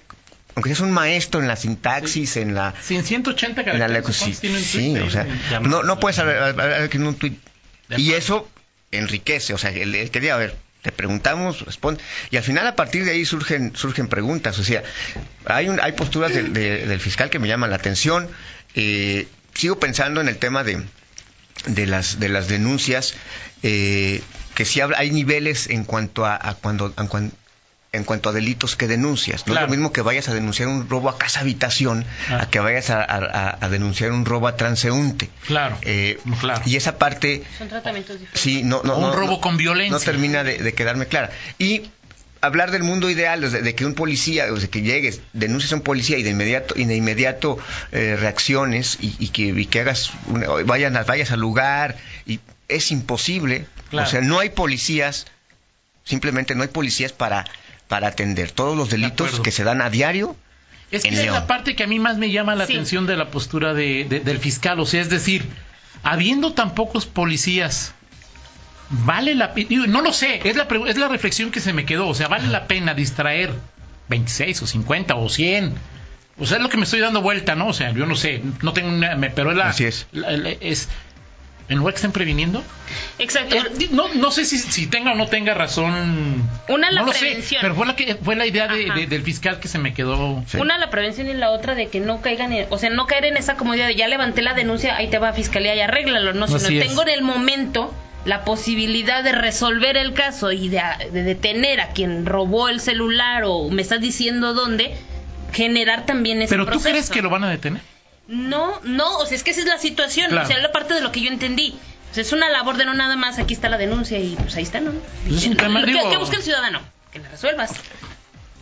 aunque 0.59 0.71
seas 0.71 0.81
un 0.81 0.91
maestro 0.91 1.41
en 1.41 1.47
la 1.47 1.55
sintaxis, 1.55 2.37
en 2.37 2.53
la, 2.57 2.75
Si 2.83 2.97
en 2.97 3.05
180 3.05 3.61
en 3.61 3.79
la 3.79 3.87
caracteres, 3.87 4.17
sí, 4.17 4.23
¿cuántos 4.25 4.41
tiene 4.41 4.57
un 4.59 4.65
sí, 4.65 4.99
o 4.99 5.09
sea, 5.09 5.25
no, 5.61 5.85
no 5.85 6.01
puedes 6.01 6.19
hablar, 6.19 6.89
en 6.93 7.07
un 7.07 7.15
tuit. 7.15 7.39
De 7.89 8.01
Y 8.01 8.13
eso 8.15 8.51
enriquece, 8.91 9.55
o 9.55 9.59
sea, 9.59 9.71
el, 9.71 9.95
el 9.95 10.11
que 10.11 10.19
diga, 10.19 10.35
a 10.35 10.39
ver, 10.39 10.57
te 10.83 10.91
preguntamos, 10.91 11.61
responde, 11.65 12.03
y 12.33 12.39
al 12.39 12.43
final 12.43 12.67
a 12.67 12.75
partir 12.75 13.05
de 13.05 13.13
ahí 13.13 13.25
surgen, 13.25 13.77
surgen 13.77 14.09
preguntas, 14.09 14.59
o 14.59 14.65
sea, 14.65 14.83
hay, 15.45 15.69
un, 15.69 15.79
hay 15.81 15.93
posturas 15.93 16.35
del, 16.35 16.53
de- 16.53 16.87
del 16.87 16.99
fiscal 16.99 17.31
que 17.31 17.39
me 17.39 17.47
llaman 17.47 17.71
la 17.71 17.77
atención, 17.77 18.29
eh, 18.75 19.29
sigo 19.55 19.79
pensando 19.79 20.21
en 20.21 20.27
el 20.29 20.39
tema 20.39 20.65
de, 20.65 20.83
de 21.67 21.87
las 21.87 22.19
de 22.19 22.29
las 22.31 22.49
denuncias 22.49 23.15
eh, 23.63 24.23
que 24.57 24.65
sí 24.65 24.81
hay 24.81 25.11
niveles 25.13 25.69
en 25.71 25.85
cuanto 25.85 26.27
a, 26.27 26.35
a 26.37 26.55
cuando 26.55 26.93
cuan- 26.95 27.31
en 27.93 28.05
cuanto 28.05 28.29
a 28.29 28.33
delitos 28.33 28.77
que 28.77 28.87
denuncias 28.87 29.47
no 29.47 29.53
Claro. 29.55 29.67
es 29.67 29.71
lo 29.71 29.77
mismo 29.77 29.93
que 29.93 30.03
vayas 30.03 30.29
a 30.29 30.35
denunciar 30.35 30.69
un 30.69 30.89
robo 30.91 31.09
a 31.09 31.17
casa 31.19 31.41
habitación 31.41 32.05
Ah. 32.29 32.43
a 32.43 32.51
que 32.51 32.61
vayas 32.61 32.91
a, 32.91 33.03
a- 33.03 33.59
a 33.65 33.69
denunciar 33.71 34.13
un 34.13 34.25
robo 34.27 34.47
a 34.47 34.57
transeúnte 34.57 35.31
Claro, 35.47 35.79
Eh, 35.83 36.19
claro. 36.41 36.61
y 36.67 36.77
esa 36.77 36.99
parte 36.99 37.45
Son 37.57 37.69
tratamientos 37.69 38.19
diferentes. 38.21 38.41
sí 38.43 38.63
no 38.63 38.83
no 38.85 38.93
O 38.95 38.97
un 38.99 39.03
no- 39.11 39.13
robo 39.17 39.33
no- 39.33 39.41
con 39.41 39.57
violencia. 39.57 39.93
no 39.93 40.01
termina 40.01 40.45
de, 40.45 40.59
de 40.59 40.75
quedarme 40.75 41.07
clara 41.07 41.31
y 41.59 41.91
hablar 42.43 42.71
del 42.71 42.83
mundo 42.85 43.09
ideal 43.11 43.41
de, 43.41 43.63
de 43.63 43.75
que 43.75 43.87
un 43.87 43.95
policía 43.95 44.53
o 44.53 44.57
sea, 44.61 44.69
que 44.69 44.83
llegues 44.83 45.23
denuncies 45.33 45.73
a 45.73 45.77
un 45.77 45.83
policía 45.83 46.19
y 46.19 46.23
de 46.23 46.31
inmediato 46.31 46.75
y 46.77 46.85
de 46.85 46.95
inmediato 46.95 47.59
eh, 47.93 48.17
reacciones 48.21 48.99
y, 49.01 49.17
y 49.19 49.31
que, 49.31 49.43
y 49.45 49.65
que 49.67 49.81
hagas 49.81 50.11
una- 50.27 50.47
vayan 50.65 50.95
a- 50.97 51.05
vayas 51.05 51.31
al 51.33 51.41
lugar 51.41 51.97
y 52.27 52.39
es 52.69 52.93
imposible 52.93 53.65
Claro. 53.91 54.07
o 54.07 54.11
sea 54.11 54.21
no 54.21 54.39
hay 54.41 54.51
policías 54.51 55.27
simplemente 56.05 56.55
no 56.55 56.63
hay 56.63 56.69
policías 56.69 57.13
para 57.13 57.45
para 57.89 58.09
atender 58.09 58.51
todos 58.53 58.77
los 58.77 58.91
delitos 58.91 59.41
que 59.41 59.51
se 59.51 59.65
dan 59.65 59.81
a 59.83 59.91
diario 59.91 60.37
Es 60.91 61.03
que 61.03 61.09
en 61.09 61.15
esa 61.15 61.23
es 61.23 61.27
León. 61.29 61.41
la 61.41 61.47
parte 61.47 61.75
que 61.75 61.83
a 61.85 61.87
mí 61.87 61.99
más 61.99 62.17
me 62.19 62.31
llama 62.31 62.55
la 62.55 62.67
Sí. 62.67 62.75
atención 62.75 63.07
de 63.07 63.17
la 63.17 63.31
postura 63.31 63.75
de- 63.75 64.05
de- 64.09 64.21
del 64.21 64.39
fiscal. 64.39 64.79
O 64.81 64.87
sea, 64.87 65.01
es 65.01 65.11
decir, 65.11 65.45
habiendo 66.03 66.53
tan 66.53 66.75
pocos 66.75 67.07
policías, 67.07 67.93
vale 68.91 69.35
la 69.35 69.55
pena. 69.55 69.87
No 69.87 70.01
lo 70.03 70.13
sé, 70.13 70.41
es 70.49 70.57
la, 70.57 70.67
es 70.87 70.97
la 70.97 71.09
reflexión 71.09 71.51
que 71.51 71.61
se 71.61 71.73
me 71.73 71.85
quedó. 71.85 72.09
O 72.09 72.15
sea, 72.15 72.29
vale 72.29 72.49
la 72.49 72.67
pena 72.67 72.95
distraer 72.95 73.53
26 74.09 74.63
o 74.63 74.67
50 74.67 75.15
o 75.17 75.29
100. 75.29 75.75
O 76.41 76.47
sea, 76.47 76.59
es 76.59 76.63
lo 76.63 76.69
que 76.69 76.77
me 76.77 76.85
estoy 76.85 77.01
dando 77.01 77.21
vuelta, 77.21 77.55
¿no? 77.57 77.67
O 77.69 77.73
sea, 77.73 77.91
yo 77.93 78.07
no 78.07 78.15
sé, 78.17 78.43
no 78.63 78.73
tengo 78.73 78.89
una. 78.89 79.17
me- 79.17 79.31
Pero 79.31 79.51
es 79.51 79.57
la. 79.57 79.69
Así 79.69 79.85
es. 79.85 80.07
la- 80.13 80.31
la- 80.33 80.51
es 80.51 80.89
¿En 81.69 81.77
lugar 81.79 81.93
que 81.93 81.99
estén 81.99 82.13
previniendo? 82.13 82.63
Exacto. 83.19 83.55
Eh, 83.57 83.89
no, 83.91 84.09
no 84.15 84.31
sé 84.31 84.45
si, 84.47 84.57
si 84.59 84.87
tenga 84.87 85.13
o 85.13 85.15
no 85.17 85.27
tenga 85.27 85.53
razón. 85.55 86.49
Una, 86.69 86.91
la 86.91 87.01
no 87.01 87.07
lo 87.09 87.13
sé, 87.13 87.19
prevención. 87.27 87.61
pero 87.61 87.75
fue 87.75 87.87
la, 87.87 87.95
que, 87.95 88.15
fue 88.15 88.37
la 88.37 88.47
idea 88.47 88.69
de- 88.69 88.87
Ajá. 88.87 88.95
de- 88.95 89.07
del 89.07 89.23
fiscal 89.23 89.61
que 89.61 89.69
se 89.69 89.79
me 89.79 89.93
quedó. 89.93 90.43
Sí. 90.47 90.57
Una 90.59 90.79
la 90.79 90.89
prevención 90.89 91.29
y 91.29 91.35
la 91.35 91.51
otra 91.51 91.75
de 91.75 91.89
que 91.89 92.01
no 92.01 92.23
caigan, 92.23 92.53
en- 92.55 92.67
o 92.71 92.79
sea, 92.79 92.89
no 92.89 93.07
caer 93.07 93.27
en 93.27 93.37
esa 93.37 93.57
comodidad 93.57 93.87
de 93.87 93.97
ya 93.97 94.09
levanté 94.09 94.41
la 94.41 94.55
denuncia, 94.55 94.97
ahí 94.97 95.09
te 95.11 95.19
va 95.19 95.29
a 95.29 95.33
fiscalía 95.35 95.75
y 95.75 95.81
arréglalo, 95.81 96.33
no, 96.33 96.47
sino 96.47 96.57
Así 96.57 96.79
es. 96.79 96.87
tengo 96.89 97.03
en 97.03 97.09
el 97.11 97.23
momento 97.23 97.93
la 98.25 98.45
posibilidad 98.45 99.23
de 99.23 99.33
resolver 99.33 99.97
el 99.99 100.15
caso 100.15 100.51
y 100.53 100.69
de, 100.71 100.81
de 101.13 101.23
detener 101.23 101.81
a 101.83 101.89
quien 101.91 102.25
robó 102.27 102.69
el 102.71 102.81
celular 102.81 103.43
o 103.47 103.69
me 103.69 103.83
estás 103.83 104.01
diciendo 104.01 104.55
dónde, 104.55 104.95
generar 105.53 106.07
también 106.07 106.41
ese 106.43 106.51
Pero 106.51 106.65
tú 106.65 106.71
proceso. 106.71 106.91
crees 106.91 107.11
que 107.11 107.21
lo 107.23 107.31
van 107.31 107.45
a 107.45 107.51
detener? 107.51 107.83
No, 108.29 108.79
no, 108.85 109.17
o 109.19 109.27
sea, 109.27 109.37
es 109.37 109.43
que 109.43 109.51
esa 109.51 109.61
es 109.61 109.67
la 109.67 109.79
situación, 109.79 110.29
Claro. 110.31 110.45
o 110.45 110.47
sea, 110.47 110.57
es 110.59 110.63
la 110.63 110.71
parte 110.73 110.95
de 110.95 111.01
lo 111.01 111.11
que 111.13 111.21
yo 111.23 111.29
entendí. 111.31 111.77
O 112.11 112.15
sea, 112.15 112.23
es 112.23 112.33
una 112.33 112.49
labor 112.51 112.77
de 112.77 112.85
no 112.85 112.95
nada 112.95 113.17
más, 113.17 113.39
aquí 113.39 113.55
está 113.55 113.69
la 113.69 113.79
denuncia 113.79 114.19
y 114.19 114.37
pues 114.37 114.55
ahí 114.57 114.63
está, 114.63 114.81
¿no? 114.81 114.93
Es 115.29 115.47
un 115.47 115.57
tema, 115.57 115.83
digo- 115.85 116.11
que 116.11 116.17
busca 116.19 116.37
el 116.37 116.43
ciudadano, 116.43 116.81
que 117.13 117.19
la 117.19 117.29
resuelvas. 117.29 117.71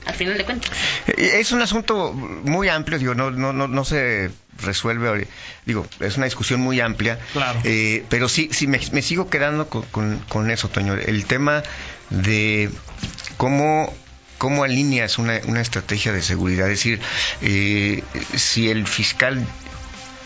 Al 0.07 0.15
final 0.15 0.39
de 0.39 0.45
cuentas. 0.45 0.71
Eh, 1.09 1.39
Es 1.41 1.51
un 1.51 1.61
asunto 1.63 2.13
muy 2.13 2.69
amplio, 2.69 2.97
digo, 2.99 3.15
no, 3.17 3.33
no, 3.33 3.53
no, 3.53 3.67
no 3.67 3.85
se 3.85 4.31
resuelve, 4.63 5.09
ahori- 5.11 5.27
digo, 5.65 5.85
es 5.99 6.17
una 6.17 6.27
discusión 6.27 6.61
muy 6.61 6.81
amplia, 6.81 7.19
Claro. 7.33 7.59
eh, 7.65 8.05
pero 8.09 8.29
sí, 8.29 8.49
sí 8.53 8.69
me, 8.69 8.81
me 8.93 9.03
sigo 9.03 9.29
quedando 9.29 9.69
con, 9.69 9.83
con- 9.83 10.19
con 10.29 10.51
eso, 10.53 10.69
Toño, 10.69 10.95
el 10.95 11.27
tema 11.27 11.65
de 12.11 12.71
cómo 13.37 13.93
cómo 14.39 14.65
alineas 14.65 15.19
una, 15.19 15.41
una 15.47 15.61
estrategia 15.61 16.13
de 16.13 16.23
seguridad, 16.23 16.71
es 16.71 16.79
decir, 16.79 17.01
eh, 17.43 18.03
si 18.35 18.71
el 18.71 18.87
fiscal 18.87 19.47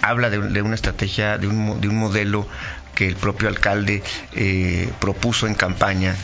habla 0.03 0.31
de, 0.31 0.63
una 0.63 0.75
estrategia, 0.75 1.39
de 1.39 1.47
un, 1.47 1.81
de 1.81 1.89
un 1.89 1.97
modelo 1.97 2.47
que 2.95 3.07
el 3.07 3.17
propio 3.17 3.49
alcalde 3.49 4.03
eh, 4.35 4.91
propuso 5.01 5.47
en 5.47 5.55
campaña, 5.55 6.17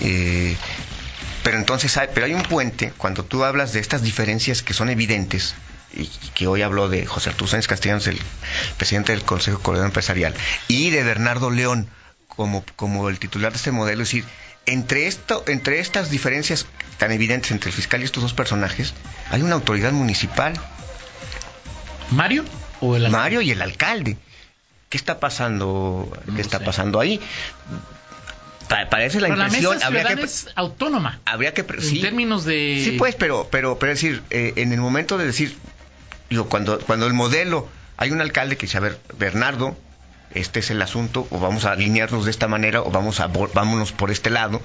eh, 0.00 0.56
pero 1.42 1.58
entonces 1.58 1.96
hay, 1.96 2.08
pero 2.12 2.26
hay 2.26 2.34
un 2.34 2.42
puente 2.42 2.92
cuando 2.96 3.24
tú 3.24 3.44
hablas 3.44 3.72
de 3.72 3.80
estas 3.80 4.02
diferencias 4.02 4.62
que 4.62 4.74
son 4.74 4.90
evidentes 4.90 5.54
y 5.94 6.06
que 6.34 6.46
hoy 6.46 6.62
habló 6.62 6.88
de 6.88 7.06
José 7.06 7.30
Arturo 7.30 7.50
Sánchez 7.50 7.68
Castellanos, 7.68 8.06
el 8.06 8.18
presidente 8.76 9.12
del 9.12 9.22
Consejo 9.22 9.60
Coordinador 9.60 9.88
Empresarial, 9.88 10.34
y 10.68 10.90
de 10.90 11.02
Bernardo 11.02 11.50
León 11.50 11.88
como, 12.28 12.64
como 12.76 13.08
el 13.08 13.18
titular 13.18 13.52
de 13.52 13.56
este 13.56 13.72
modelo, 13.72 14.02
es 14.02 14.08
decir, 14.08 14.24
entre 14.72 15.06
esto, 15.06 15.44
entre 15.48 15.80
estas 15.80 16.10
diferencias 16.10 16.66
tan 16.98 17.12
evidentes 17.12 17.50
entre 17.52 17.70
el 17.70 17.76
fiscal 17.76 18.00
y 18.00 18.04
estos 18.04 18.22
dos 18.22 18.32
personajes, 18.34 18.94
hay 19.30 19.42
una 19.42 19.54
autoridad 19.54 19.92
municipal, 19.92 20.54
¿Mario 22.10 22.44
o 22.80 22.96
el 22.96 23.04
alcalde? 23.06 23.22
Mario 23.22 23.40
y 23.42 23.50
el 23.50 23.62
alcalde. 23.62 24.16
¿Qué 24.88 24.96
está 24.96 25.20
pasando? 25.20 26.10
No 26.26 26.34
¿Qué 26.36 26.40
está 26.40 26.58
sé. 26.58 26.64
pasando 26.64 26.98
ahí? 27.00 27.20
Pa- 28.68 28.88
parece 28.88 29.20
la 29.20 29.28
Pero 29.28 29.36
la 29.36 29.44
impresión, 29.46 29.74
mesa 29.74 29.86
habría 29.86 30.14
que 30.16 30.22
es 30.22 30.48
autónoma. 30.54 31.20
habría 31.26 31.52
que 31.54 31.62
En 31.62 31.82
sí. 31.82 32.00
términos 32.00 32.44
de... 32.44 32.80
Sí, 32.84 32.92
pues, 32.98 33.14
pero, 33.14 33.48
pero, 33.50 33.78
pero 33.78 33.92
es 33.92 34.00
decir, 34.00 34.22
eh, 34.30 34.54
en 34.56 34.72
el 34.72 34.80
momento 34.80 35.18
de 35.18 35.26
decir, 35.26 35.56
digo, 36.30 36.48
cuando, 36.48 36.78
cuando 36.80 37.06
el 37.06 37.12
modelo, 37.14 37.68
hay 37.98 38.10
un 38.10 38.20
alcalde 38.20 38.56
que 38.56 38.66
dice, 38.66 38.78
a 38.78 38.80
ver, 38.80 38.98
Bernardo, 39.18 39.76
este 40.34 40.60
es 40.60 40.70
el 40.70 40.80
asunto, 40.82 41.26
o 41.30 41.38
vamos 41.40 41.64
a 41.64 41.72
alinearnos 41.72 42.24
de 42.24 42.30
esta 42.30 42.48
manera, 42.48 42.82
o 42.82 42.90
vamos 42.90 43.20
a, 43.20 43.26
vámonos 43.28 43.92
por 43.92 44.10
este 44.10 44.30
lado, 44.30 44.60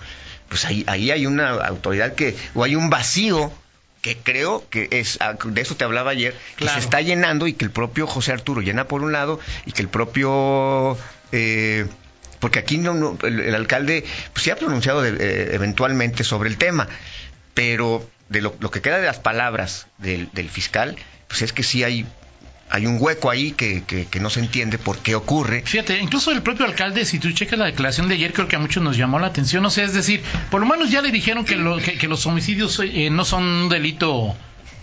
pues 0.49 0.65
ahí, 0.65 0.83
ahí 0.87 1.11
hay 1.11 1.25
una 1.25 1.51
autoridad 1.51 2.13
que, 2.15 2.35
o 2.53 2.63
hay 2.63 2.75
un 2.75 2.89
vacío 2.89 3.51
que 4.01 4.17
creo 4.17 4.67
que 4.69 4.89
es, 4.91 5.17
ah, 5.21 5.35
de 5.43 5.61
eso 5.61 5.75
te 5.75 5.85
hablaba 5.85 6.11
ayer, 6.11 6.33
que 6.57 6.65
Claro. 6.65 6.73
se 6.79 6.83
está 6.83 6.99
llenando 7.01 7.47
y 7.47 7.53
que 7.53 7.63
el 7.63 7.71
propio 7.71 8.05
José 8.05 8.33
Arturo 8.33 8.59
llena 8.61 8.85
por 8.87 9.01
un 9.01 9.13
lado 9.13 9.39
y 9.65 9.71
que 9.71 9.81
el 9.81 9.87
propio... 9.89 10.97
eh, 11.31 11.87
porque 12.41 12.59
aquí 12.59 12.77
no, 12.77 12.93
no- 12.93 13.17
el, 13.23 13.39
el 13.39 13.55
alcalde 13.55 14.03
pues, 14.33 14.43
se 14.43 14.51
ha 14.51 14.57
pronunciado 14.57 15.01
de- 15.01 15.11
eh, 15.17 15.49
eventualmente 15.55 16.25
sobre 16.25 16.49
el 16.49 16.57
tema, 16.57 16.89
pero 17.53 18.05
de 18.27 18.41
lo, 18.41 18.53
lo 18.59 18.69
que 18.71 18.81
queda 18.81 18.97
de 18.97 19.05
las 19.05 19.19
palabras 19.19 19.87
del, 19.99 20.29
del 20.33 20.49
fiscal, 20.49 20.97
pues 21.29 21.41
es 21.41 21.53
que 21.53 21.63
sí 21.63 21.85
hay 21.85 22.05
hay 22.75 22.87
un 22.87 22.97
hueco 22.99 23.29
ahí 23.29 23.51
que, 23.51 23.83
que, 23.83 24.05
que 24.07 24.19
no 24.19 24.29
se 24.31 24.39
entiende 24.39 24.77
por 24.79 24.97
qué 24.97 25.13
ocurre. 25.13 25.61
Fíjate, 25.63 25.99
incluso 25.99 26.31
el 26.31 26.41
propio 26.41 26.65
alcalde, 26.65 27.05
si 27.05 27.19
tú 27.19 27.31
checas 27.31 27.59
la 27.59 27.65
declaración 27.65 28.07
de 28.09 28.15
ayer, 28.15 28.33
creo 28.33 28.47
que 28.47 28.55
a 28.55 28.59
muchos 28.59 28.81
nos 28.81 28.97
llamó 28.97 29.19
la 29.19 29.27
atención. 29.27 29.63
O 29.65 29.69
sea, 29.69 29.85
es 29.85 29.93
decir, 29.93 30.21
por 30.49 30.59
lo 30.59 30.65
menos 30.67 30.89
ya 30.89 31.01
le 31.03 31.11
dijeron 31.11 31.45
que, 31.45 31.55
lo- 31.55 31.77
que- 31.77 31.99
que 31.99 32.07
los 32.07 32.25
homicidios 32.25 32.79
eh, 32.83 33.09
no 33.11 33.25
son 33.25 33.43
un 33.43 33.69
delito, 33.69 34.35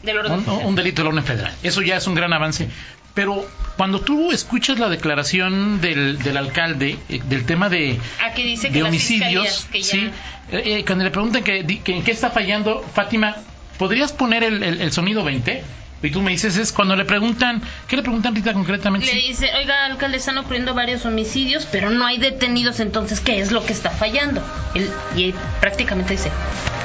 Del 0.05 0.19
orden 0.19 0.45
un, 0.65 0.75
delito 0.77 1.03
del 1.03 1.09
orden 1.13 1.25
federal. 1.25 1.53
Eso 1.65 1.83
ya 1.83 1.97
es 1.97 2.07
un 2.07 2.15
gran 2.15 2.33
avance. 2.33 2.69
Pero 3.13 3.45
cuando 3.77 4.01
tú 4.03 4.31
escuchas 4.31 4.79
la 4.79 4.89
declaración 4.89 5.81
del, 5.81 6.19
del 6.21 6.37
alcalde 6.37 6.97
eh, 7.09 7.21
del 7.29 7.45
tema 7.45 7.69
de, 7.69 7.99
dice 8.37 8.71
de 8.71 8.85
homicidios, 8.85 9.67
que 9.73 9.83
ya- 9.83 9.91
sí, 9.91 10.11
eh, 10.53 10.63
eh, 10.79 10.85
cuando 10.87 11.05
le 11.05 11.11
preguntan 11.11 11.43
que, 11.43 11.65
di- 11.65 11.79
que 11.79 11.97
en 11.97 12.05
qué 12.05 12.13
está 12.13 12.31
fallando, 12.31 12.85
Fátima, 12.95 13.35
¿podrías 13.79 14.13
poner 14.13 14.45
el, 14.45 14.63
el- 14.63 14.81
el 14.81 14.93
sonido 14.93 15.25
20? 15.25 15.65
Y 16.03 16.11
tú 16.11 16.23
me 16.23 16.31
dices, 16.31 16.57
es 16.57 16.73
cuando 16.73 16.97
le 16.97 17.05
preguntan, 17.05 17.63
¿qué 17.87 17.97
le 17.97 18.03
preguntan 18.03 18.35
Rita 18.35 18.55
concretamente? 18.55 19.07
Le 19.07 19.21
dice, 19.21 19.51
oiga, 19.55 19.85
alcalde, 19.85 20.17
están 20.17 20.39
ocurriendo 20.39 20.73
varios 20.75 21.05
homicidios, 21.05 21.67
pero 21.71 21.91
no 21.91 22.07
hay 22.07 22.17
detenidos, 22.19 22.81
entonces, 22.81 23.21
¿qué 23.21 23.41
es 23.41 23.53
lo 23.53 23.65
que 23.67 23.73
está 23.75 23.91
fallando? 23.91 24.43
Él, 24.75 24.91
y 25.15 25.25
él 25.25 25.35
prácticamente 25.61 26.13
dice, 26.15 26.31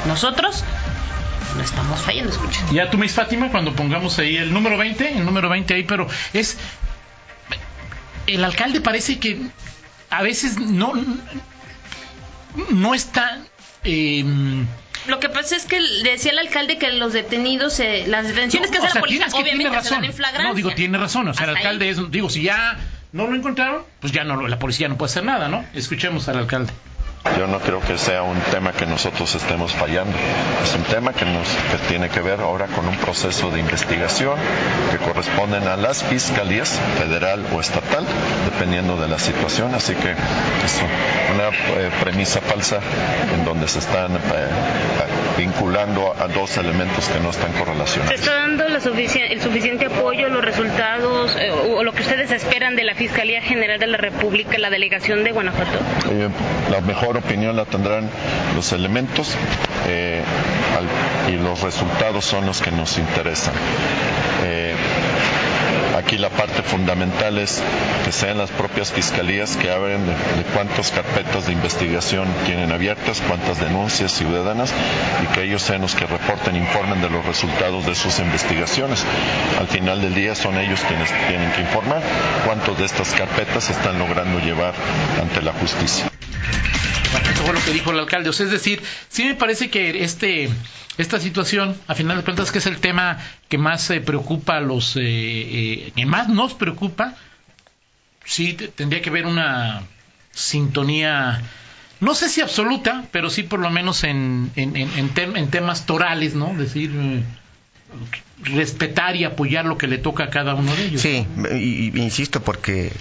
nosotros 0.05 0.65
no 1.55 1.63
estamos 1.63 2.01
fallando, 2.01 2.31
escuchen. 2.31 2.65
Ya 2.73 2.89
tú 2.89 2.97
me 2.97 3.03
dices, 3.03 3.15
Fátima, 3.15 3.49
cuando 3.51 3.73
pongamos 3.73 4.19
ahí 4.19 4.35
el 4.35 4.51
número 4.51 4.77
20, 4.77 5.17
el 5.17 5.23
número 5.25 5.47
20 5.49 5.73
ahí, 5.73 5.83
pero 5.83 6.07
es... 6.33 6.57
El 8.27 8.43
alcalde 8.43 8.81
parece 8.81 9.19
que 9.19 9.39
a 10.09 10.23
veces 10.23 10.59
no... 10.59 10.93
No 12.71 12.93
está... 12.93 13.39
eh, 13.85 14.25
Lo 15.07 15.19
que 15.19 15.29
pasa 15.29 15.55
es 15.55 15.65
que 15.65 15.79
decía 16.03 16.31
el 16.31 16.39
alcalde 16.39 16.77
que 16.77 16.91
los 16.91 17.13
detenidos, 17.13 17.79
eh, 17.79 18.05
las 18.07 18.27
detenciones 18.27 18.71
que 18.71 18.77
o 18.77 18.81
hace 18.81 18.91
sea, 18.91 18.95
la 18.95 19.01
policía, 19.01 19.25
que 19.25 19.31
tiene 19.31 19.41
obviamente 19.49 19.65
dan 19.75 19.83
razón. 19.83 20.03
en 20.05 20.13
flagrancia. 20.13 20.49
No, 20.49 20.55
digo, 20.55 20.71
tiene 20.71 20.97
razón. 20.97 21.27
O 21.27 21.33
sea, 21.33 21.43
el 21.45 21.55
alcalde 21.55 21.85
ahí. 21.85 21.91
es... 21.91 22.11
Digo, 22.11 22.29
si 22.29 22.41
ya 22.43 22.77
no 23.11 23.27
lo 23.27 23.35
encontraron, 23.35 23.83
pues 23.99 24.11
ya 24.13 24.23
no 24.23 24.35
lo- 24.35 24.47
la 24.47 24.59
policía 24.59 24.87
no 24.87 24.97
puede 24.97 25.11
hacer 25.11 25.23
nada, 25.23 25.47
¿no? 25.47 25.63
Escuchemos 25.73 26.27
al 26.27 26.39
alcalde. 26.39 26.73
Yo 27.39 27.47
no 27.47 27.59
creo 27.59 27.79
que 27.81 27.97
sea 27.97 28.21
un 28.21 28.39
tema 28.51 28.71
que 28.71 28.85
nosotros 28.85 29.33
estemos 29.33 29.71
fallando. 29.73 30.15
Es 30.63 30.75
un 30.75 30.83
tema 30.83 31.11
que, 31.11 31.25
nos, 31.25 31.47
que 31.47 31.77
tiene 31.87 32.07
que 32.09 32.19
ver 32.19 32.39
ahora 32.39 32.67
con 32.67 32.87
un 32.87 32.95
proceso 32.97 33.49
de 33.49 33.59
investigación 33.59 34.35
que 34.91 34.97
corresponden 34.99 35.67
a 35.67 35.75
las 35.75 36.03
fiscalías 36.03 36.79
federal 36.99 37.43
o 37.51 37.59
estatal, 37.59 38.05
dependiendo 38.45 38.95
de 39.01 39.07
la 39.07 39.17
situación. 39.17 39.73
Así 39.73 39.95
que 39.95 40.11
es 40.11 40.81
una 41.33 41.47
eh, 41.81 41.89
premisa 41.99 42.41
falsa 42.41 42.79
en 43.33 43.43
donde 43.43 43.67
se 43.69 43.79
están 43.79 44.15
eh, 44.17 44.19
vinculando 45.37 46.13
a 46.17 46.27
dos 46.27 46.57
elementos 46.57 47.07
que 47.09 47.19
no 47.19 47.29
están 47.29 47.51
¿Se 47.53 47.59
correlacionados. 47.59 48.15
está 48.15 48.33
dando 48.35 48.67
la 48.69 48.79
sufici- 48.79 49.25
el 49.29 49.41
suficiente 49.41 49.85
apoyo, 49.87 50.29
los 50.29 50.43
resultados 50.43 51.35
eh, 51.35 51.51
o, 51.51 51.77
o 51.77 51.83
lo 51.83 51.91
que 51.93 52.01
ustedes 52.01 52.31
esperan 52.31 52.75
de 52.75 52.83
la 52.83 52.95
Fiscalía 52.95 53.41
General 53.41 53.79
de 53.79 53.87
la 53.87 53.97
República, 53.97 54.57
la 54.57 54.69
delegación 54.69 55.23
de 55.23 55.31
Guanajuato? 55.31 55.79
Eh, 56.11 56.29
la 56.71 56.81
mejor 56.81 57.17
opinión 57.17 57.55
la 57.55 57.65
tendrán 57.65 58.09
los 58.55 58.71
elementos 58.71 59.35
eh, 59.87 60.21
al- 60.77 61.33
y 61.33 61.37
los 61.37 61.61
resultados 61.61 62.23
son 62.25 62.45
los 62.45 62.61
que 62.61 62.71
nos 62.71 62.97
interesan. 62.97 63.53
Aquí 66.05 66.19
la 66.19 66.29
parte 66.29 66.61
fundamental 66.61 67.39
es 67.39 67.63
que 68.05 68.11
sean 68.11 68.37
las 68.37 68.51
propias 68.51 68.91
fiscalías 68.91 69.57
que 69.57 69.71
abren 69.71 70.05
de, 70.05 70.11
de 70.11 70.43
cuántas 70.53 70.91
carpetas 70.91 71.47
de 71.47 71.53
investigación 71.53 72.27
tienen 72.45 72.71
abiertas, 72.71 73.23
cuántas 73.27 73.59
denuncias 73.59 74.11
ciudadanas 74.11 74.71
y 75.23 75.33
que 75.33 75.41
ellos 75.41 75.63
sean 75.63 75.81
los 75.81 75.95
que 75.95 76.05
reporten, 76.05 76.55
informen 76.57 77.01
de 77.01 77.09
los 77.09 77.25
resultados 77.25 77.87
de 77.87 77.95
sus 77.95 78.19
investigaciones. 78.19 79.03
Al 79.59 79.65
final 79.67 79.99
del 79.99 80.13
día 80.13 80.35
son 80.35 80.59
ellos 80.59 80.79
quienes 80.87 81.09
tienen 81.27 81.51
que 81.53 81.61
informar 81.61 82.03
cuántas 82.45 82.77
de 82.77 82.85
estas 82.85 83.09
carpetas 83.15 83.71
están 83.71 83.97
logrando 83.97 84.37
llevar 84.37 84.75
ante 85.19 85.41
la 85.41 85.53
justicia. 85.53 86.05
Bueno, 87.15 87.31
eso 87.33 87.43
fue 87.43 87.53
lo 87.53 87.63
que 87.63 87.71
dijo 87.71 87.91
el 87.91 87.99
alcalde. 87.99 88.29
O 88.29 88.33
sea, 88.33 88.45
es 88.45 88.51
decir, 88.51 88.81
sí 89.09 89.23
me 89.23 89.35
parece 89.35 89.69
que 89.69 90.03
este 90.03 90.49
esta 90.97 91.19
situación, 91.19 91.75
a 91.87 91.95
final 91.95 92.17
de 92.17 92.23
cuentas, 92.23 92.51
que 92.51 92.59
es 92.59 92.65
el 92.65 92.77
tema 92.77 93.17
que 93.49 93.57
más 93.57 93.89
eh, 93.89 93.99
preocupa 94.01 94.57
a 94.57 94.61
los, 94.61 94.95
eh, 94.95 95.01
eh, 95.03 95.91
que 95.95 96.05
más 96.05 96.29
nos 96.29 96.53
preocupa, 96.53 97.15
sí 98.23 98.53
te- 98.53 98.67
tendría 98.69 99.01
que 99.01 99.09
haber 99.09 99.25
una 99.25 99.83
sintonía, 100.31 101.41
no 101.99 102.15
sé 102.15 102.29
si 102.29 102.41
absoluta, 102.41 103.05
pero 103.11 103.29
sí 103.29 103.43
por 103.43 103.59
lo 103.59 103.69
menos 103.69 104.03
en, 104.05 104.51
en, 104.55 104.75
en, 104.75 104.89
en 104.97 105.13
tem- 105.13 105.37
en 105.37 105.49
temas 105.49 105.85
torales, 105.85 106.33
¿no? 106.33 106.53
Decir, 106.53 106.91
eh, 106.93 107.23
respetar 108.43 109.15
y 109.15 109.23
apoyar 109.23 109.65
lo 109.65 109.77
que 109.77 109.87
le 109.87 109.97
toca 109.97 110.25
a 110.25 110.29
cada 110.29 110.53
uno 110.55 110.75
de 110.75 110.85
ellos. 110.85 111.01
Sí, 111.01 111.25
y 111.53 111.97
insisto, 112.01 112.41
porque 112.41 112.91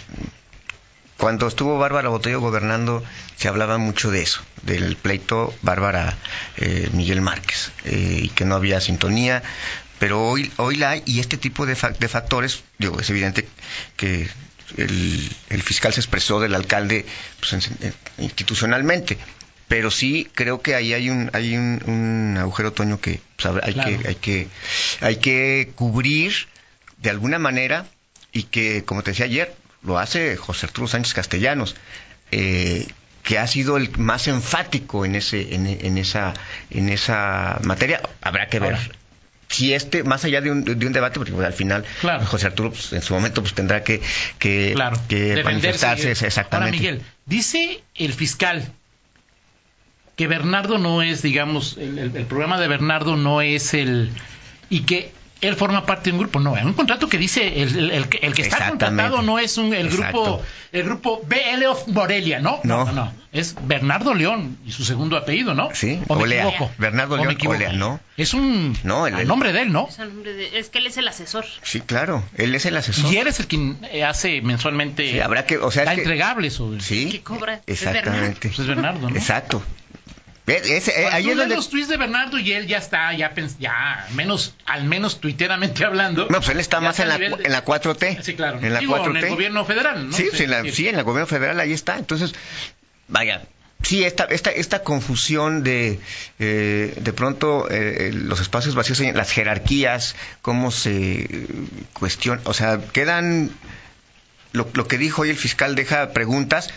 cuando 1.16 1.46
estuvo 1.46 1.78
Bárbara 1.78 2.08
Botello 2.08 2.40
gobernando, 2.40 3.04
se 3.36 3.48
hablaba 3.48 3.78
mucho 3.78 4.10
de 4.10 4.22
eso, 4.22 4.42
del 4.62 4.96
pleito 4.96 5.54
Bárbara 5.62 6.16
eh, 6.56 6.88
Miguel 6.92 7.20
Márquez, 7.20 7.70
eh, 7.84 8.20
y 8.24 8.28
que 8.30 8.44
no 8.44 8.54
había 8.56 8.80
sintonía, 8.80 9.42
pero 9.98 10.22
hoy, 10.28 10.50
hoy 10.56 10.76
la 10.76 10.90
hay, 10.90 11.02
y 11.06 11.20
este 11.20 11.36
tipo 11.36 11.66
de, 11.66 11.76
fac- 11.76 11.96
de 11.98 12.08
factores, 12.08 12.62
digo, 12.78 13.00
es 13.00 13.08
evidente 13.10 13.46
que 13.96 14.28
el, 14.76 15.30
el 15.50 15.62
fiscal 15.62 15.92
se 15.92 16.00
expresó 16.00 16.40
del 16.40 16.54
alcalde 16.54 17.06
pues, 17.40 17.52
en- 17.52 17.86
en- 17.86 17.94
institucionalmente. 18.18 19.18
Pero 19.68 19.90
sí 19.90 20.28
creo 20.34 20.60
que 20.60 20.74
ahí 20.74 20.92
hay 20.92 21.08
un 21.08 21.30
hay 21.32 21.56
un, 21.56 21.80
un 21.86 22.36
agujero 22.38 22.68
otoño 22.68 23.00
que 23.00 23.20
pues, 23.36 23.54
hay 23.64 23.72
Claro. 23.72 23.98
que 24.02 24.08
hay 24.08 24.14
que 24.16 24.48
hay 25.00 25.16
que 25.16 25.70
cubrir 25.74 26.34
de 26.98 27.08
alguna 27.08 27.38
manera 27.38 27.86
y 28.30 28.42
que, 28.42 28.84
como 28.84 29.02
te 29.02 29.12
decía 29.12 29.24
ayer, 29.24 29.54
lo 29.84 29.98
hace 29.98 30.36
José 30.36 30.66
Arturo 30.66 30.88
Sánchez 30.88 31.14
Castellanos, 31.14 31.76
eh, 32.32 32.86
que 33.22 33.38
ha 33.38 33.46
sido 33.46 33.76
el 33.76 33.90
más 33.98 34.28
enfático 34.28 35.04
en 35.04 35.14
ese 35.14 35.54
en, 35.54 35.66
en 35.66 35.98
esa 35.98 36.34
en 36.70 36.88
esa 36.88 37.58
materia. 37.64 38.00
Habrá 38.22 38.48
que 38.48 38.58
ver. 38.60 38.74
Ahora. 38.74 38.88
Si 39.48 39.72
este, 39.72 40.02
más 40.02 40.24
allá 40.24 40.40
de 40.40 40.50
un, 40.50 40.64
de 40.64 40.86
un 40.86 40.92
debate, 40.92 41.20
porque 41.20 41.32
pues, 41.32 41.46
al 41.46 41.52
final 41.52 41.84
Claro. 42.00 42.24
José 42.26 42.46
Arturo 42.46 42.70
pues, 42.70 42.92
en 42.92 43.02
su 43.02 43.14
momento 43.14 43.40
pues 43.42 43.54
tendrá 43.54 43.84
que, 43.84 44.00
que, 44.38 44.72
claro, 44.74 44.98
que 45.06 45.16
defenderse. 45.16 45.44
manifestarse 45.44 46.08
Ahora, 46.08 46.26
exactamente. 46.26 46.76
Miguel, 46.78 47.02
dice 47.26 47.82
el 47.94 48.12
fiscal 48.14 48.72
que 50.16 50.26
Bernardo 50.26 50.78
no 50.78 51.02
es, 51.02 51.22
digamos, 51.22 51.76
el, 51.76 51.98
el- 51.98 52.16
el 52.16 52.26
programa 52.26 52.58
de 52.60 52.68
Bernardo 52.68 53.16
no 53.16 53.42
es 53.42 53.74
el... 53.74 54.10
y 54.70 54.80
que 54.80 55.12
él 55.46 55.56
forma 55.56 55.86
parte 55.86 56.10
de 56.10 56.12
un 56.12 56.18
grupo. 56.20 56.40
No, 56.40 56.54
hay 56.54 56.64
un 56.64 56.72
contrato 56.74 57.08
que 57.08 57.18
dice 57.18 57.62
el, 57.62 57.76
el- 57.78 57.90
el 57.90 58.08
que- 58.08 58.18
el 58.18 58.34
que 58.34 58.42
está 58.42 58.68
contratado 58.68 59.22
no 59.22 59.38
es 59.38 59.56
un, 59.58 59.72
el 59.74 59.86
Exacto. 59.86 60.22
grupo 60.22 60.42
el 60.72 60.82
grupo 60.84 61.22
BL 61.26 61.64
of 61.66 61.86
Morelia, 61.88 62.40
¿no? 62.40 62.58
No, 62.64 62.84
No. 62.84 62.86
no, 62.86 62.92
no. 63.04 63.12
Es 63.32 63.54
Bernardo 63.66 64.12
León 64.14 64.58
y 64.66 64.70
su 64.72 64.84
segundo 64.84 65.16
apellido, 65.16 65.54
¿no? 65.54 65.68
Sí, 65.74 66.00
¿O 66.08 66.14
me 66.16 66.22
Olea. 66.24 66.48
equivoco? 66.48 66.70
Bernardo 66.78 67.14
¿O 67.14 67.18
me 67.24 67.34
León? 67.34 67.46
Olea, 67.46 67.72
no. 67.72 68.00
Es 68.16 68.32
un... 68.34 68.76
No, 68.84 69.06
el- 69.06 69.18
el 69.18 69.26
nombre 69.28 69.52
de 69.52 69.62
él, 69.62 69.72
¿no? 69.72 69.86
Es, 69.88 69.98
el 70.00 70.08
nombre 70.08 70.32
de- 70.34 70.58
es 70.58 70.68
que 70.70 70.78
él 70.78 70.86
es 70.88 70.96
el 70.96 71.06
asesor. 71.08 71.44
Sí, 71.62 71.80
claro, 71.80 72.22
él 72.36 72.54
es 72.54 72.66
el 72.66 72.76
asesor. 72.76 73.12
Y 73.12 73.16
él 73.18 73.26
es 73.28 73.38
el 73.40 73.46
quien 73.46 73.78
eh, 73.92 74.04
hace 74.04 74.40
mensualmente... 74.42 75.10
Sí, 75.12 75.20
habrá 75.20 75.46
que, 75.46 75.58
o 75.58 75.70
sea, 75.70 75.84
es 75.84 75.90
que- 75.90 75.94
entregables. 75.96 76.58
O, 76.60 76.78
Sí, 76.80 77.08
¿Qué 77.10 77.22
cobra? 77.22 77.60
Es 77.66 77.84
Bernardo. 77.84 77.98
exactamente. 78.10 78.48
Pues 78.48 78.58
es 78.60 78.66
Bernardo, 78.66 79.10
¿no? 79.10 79.16
Exacto. 79.16 79.62
Ve- 80.46 80.60
ese- 80.76 81.02
eh, 81.02 81.08
ahí 81.10 81.30
es 81.30 81.36
donde... 81.36 81.54
los 81.54 81.70
tweets 81.70 81.88
de 81.88 81.96
Bernardo 81.96 82.38
y 82.38 82.52
él 82.52 82.66
ya 82.66 82.76
está, 82.78 83.14
ya, 83.14 83.32
ya 83.58 84.06
menos, 84.14 84.54
al 84.66 84.84
menos 84.84 85.20
tuiteramente 85.20 85.84
hablando. 85.86 86.26
No, 86.28 86.38
pues 86.38 86.50
él 86.50 86.60
está 86.60 86.80
más 86.80 86.98
en 87.00 87.08
la, 87.08 87.16
de- 87.18 87.26
en 87.26 87.52
la 87.52 87.64
4T. 87.64 88.22
Sí, 88.22 88.34
claro. 88.34 88.58
En 88.60 88.72
la 88.74 88.80
Digo, 88.80 88.96
4T. 88.96 89.10
en 89.10 89.16
el 89.16 89.28
gobierno 89.30 89.64
federal, 89.64 90.08
¿no? 90.10 90.14
Sí, 90.16 90.28
sí, 90.32 90.42
en 90.44 90.50
la, 90.50 90.62
sí. 90.70 90.88
en 90.88 90.96
el 90.96 91.04
gobierno 91.04 91.26
federal 91.26 91.58
ahí 91.60 91.72
está. 91.72 91.96
Entonces, 91.98 92.34
vaya, 93.08 93.42
sí, 93.82 94.04
esta, 94.04 94.24
esta, 94.24 94.50
esta 94.50 94.82
confusión 94.82 95.62
de 95.62 95.98
eh, 96.38 96.92
de 96.94 97.12
pronto 97.14 97.66
eh, 97.70 98.10
los 98.12 98.40
espacios 98.40 98.74
vacíos, 98.74 99.00
las 99.00 99.30
jerarquías, 99.30 100.14
cómo 100.42 100.70
se 100.70 101.46
cuestiona, 101.94 102.42
o 102.44 102.52
sea, 102.52 102.80
quedan, 102.92 103.50
lo, 104.52 104.68
lo 104.74 104.86
que 104.88 104.98
dijo 104.98 105.22
hoy 105.22 105.30
el 105.30 105.36
fiscal 105.36 105.74
deja 105.74 106.12
preguntas, 106.12 106.68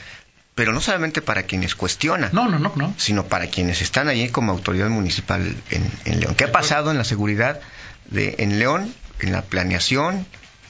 pero 0.58 0.74
no 0.74 0.82
solamente 0.82 1.22
para 1.22 1.44
quienes 1.44 1.76
cuestionan 1.76 2.32
No, 2.34 2.50
no, 2.50 2.58
no, 2.58 2.74
no. 2.76 2.94
sino 2.98 3.26
para 3.28 3.46
quienes 3.48 3.82
están 3.84 4.10
allí 4.10 4.28
como 4.30 4.52
autoridad 4.52 4.90
municipal 4.90 5.56
en, 5.70 5.92
en 6.06 6.20
León. 6.20 6.34
¿Qué 6.36 6.46
ha 6.46 6.52
pasado 6.52 6.90
en 6.92 6.98
la 6.98 7.04
seguridad 7.04 7.60
de, 8.08 8.36
en 8.40 8.58
León, 8.58 8.92
en 9.20 9.32
la 9.32 9.44
planeación, 9.44 10.26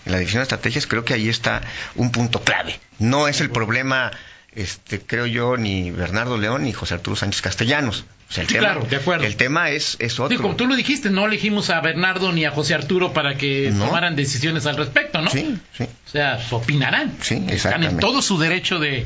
en 0.06 0.12
la 0.12 0.18
división 0.20 0.42
de 0.42 0.44
estrategias? 0.44 0.88
Creo 0.88 1.06
que 1.06 1.14
ahí 1.14 1.30
está 1.30 1.62
un 1.96 2.12
punto 2.12 2.42
clave. 2.44 2.80
No 3.00 3.30
es 3.30 3.40
el 3.40 3.50
problema, 3.50 4.12
este, 4.54 5.00
creo 5.00 5.26
yo, 5.26 5.56
ni 5.56 5.90
Bernardo 5.92 6.38
León 6.38 6.64
ni 6.64 6.74
José 6.74 6.96
Arturo 6.96 7.16
Sánchez 7.16 7.42
Castellanos. 7.42 8.04
O 8.30 8.34
sea, 8.34 8.42
el 8.44 8.50
Sí, 8.50 8.56
tema, 8.56 8.66
claro, 8.74 8.86
de 8.90 8.96
acuerdo. 8.98 9.24
El 9.26 9.38
tema 9.38 9.70
es, 9.70 9.96
es 10.00 10.20
otro. 10.20 10.36
Sí, 10.36 10.42
como 10.44 10.58
tú 10.58 10.68
lo 10.68 10.76
dijiste, 10.76 11.10
no 11.10 11.26
elegimos 11.28 11.70
a 11.70 11.80
Bernardo 11.80 12.34
ni 12.34 12.44
a 12.44 12.52
José 12.52 12.74
Arturo 12.74 13.14
para 13.14 13.38
que 13.38 13.72
No. 13.72 13.86
tomaran 13.86 14.18
decisiones 14.18 14.66
al 14.66 14.76
respecto, 14.76 15.22
¿no? 15.22 15.30
Sí, 15.30 15.58
sí. 15.78 15.86
O 15.86 16.10
sea, 16.10 16.38
opinarán. 16.52 17.16
Sí, 17.22 17.36
Están 17.36 17.44
en 17.48 17.54
exactamente. 17.56 18.02
todo 18.02 18.22
su 18.22 18.38
derecho 18.38 18.80
de, 18.80 19.06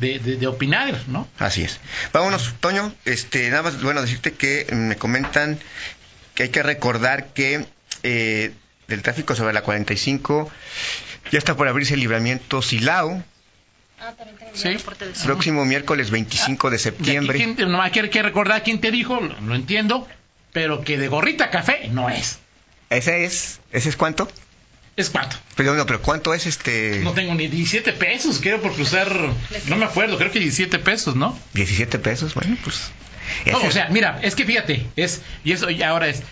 de, 0.00 0.18
de- 0.18 0.36
de 0.36 0.46
opinar, 0.46 0.94
¿no? 1.08 1.28
Así 1.38 1.62
es. 1.62 1.78
Vámonos, 2.12 2.54
Toño. 2.60 2.92
Este, 3.04 3.48
nada 3.50 3.62
más, 3.62 3.80
bueno, 3.82 4.00
decirte 4.02 4.32
que 4.32 4.66
me 4.72 4.96
comentan 4.96 5.58
que 6.34 6.44
hay 6.44 6.48
que 6.48 6.62
recordar 6.62 7.28
que 7.34 7.66
eh, 8.02 8.52
del 8.88 9.02
tráfico 9.02 9.34
sobre 9.36 9.52
la 9.52 9.62
45. 9.62 10.50
Ya 11.30 11.38
está 11.38 11.56
por 11.56 11.68
abrirse 11.68 11.94
el 11.94 12.00
libramiento 12.00 12.62
Silao, 12.62 13.22
Ah, 14.02 14.14
tengo 14.16 14.32
Sí. 14.54 14.68
de 14.70 15.24
próximo 15.26 15.64
miércoles 15.66 16.10
25 16.10 16.70
de 16.70 16.76
Y 16.76 16.78
aquí 16.78 16.82
septiembre. 16.84 17.36
quién- 17.38 17.70
nomás 17.70 17.92
hay 17.94 18.08
que 18.08 18.22
recordar 18.22 18.62
quién 18.64 18.80
te 18.80 18.90
dijo, 18.90 19.20
lo, 19.20 19.38
lo 19.42 19.54
entiendo, 19.54 20.08
pero 20.54 20.80
que 20.82 20.96
de 20.96 21.08
gorrita 21.08 21.50
café 21.50 21.88
no 21.90 22.08
es. 22.08 22.38
¿Ese 22.88 23.24
es? 23.24 23.60
¿Ese 23.72 23.90
es 23.90 23.96
cuánto? 23.96 24.26
¿Es 24.96 25.08
cuánto? 25.10 25.36
Pero 25.56 25.74
no, 25.74 25.86
pero 25.86 26.02
¿cuánto 26.02 26.34
es 26.34 26.46
este? 26.46 27.00
No 27.02 27.12
tengo 27.12 27.34
ni 27.34 27.46
17 27.48 27.92
pesos, 27.94 28.38
creo, 28.40 28.60
por 28.60 28.74
cruzar. 28.74 29.10
No 29.66 29.76
me 29.76 29.84
acuerdo, 29.84 30.18
creo 30.18 30.30
que 30.30 30.40
17 30.40 30.78
pesos, 30.80 31.16
¿no? 31.16 31.38
17 31.54 31.98
pesos, 31.98 32.34
bueno, 32.34 32.56
pues. 32.62 32.90
No, 33.50 33.58
o 33.58 33.70
sea, 33.70 33.88
mira, 33.90 34.18
es 34.22 34.34
que 34.34 34.44
fíjate, 34.44 34.86
es, 34.96 35.22
y 35.44 35.52
eso 35.52 35.70
ya 35.70 35.90
ahora 35.90 36.08
es. 36.08 36.22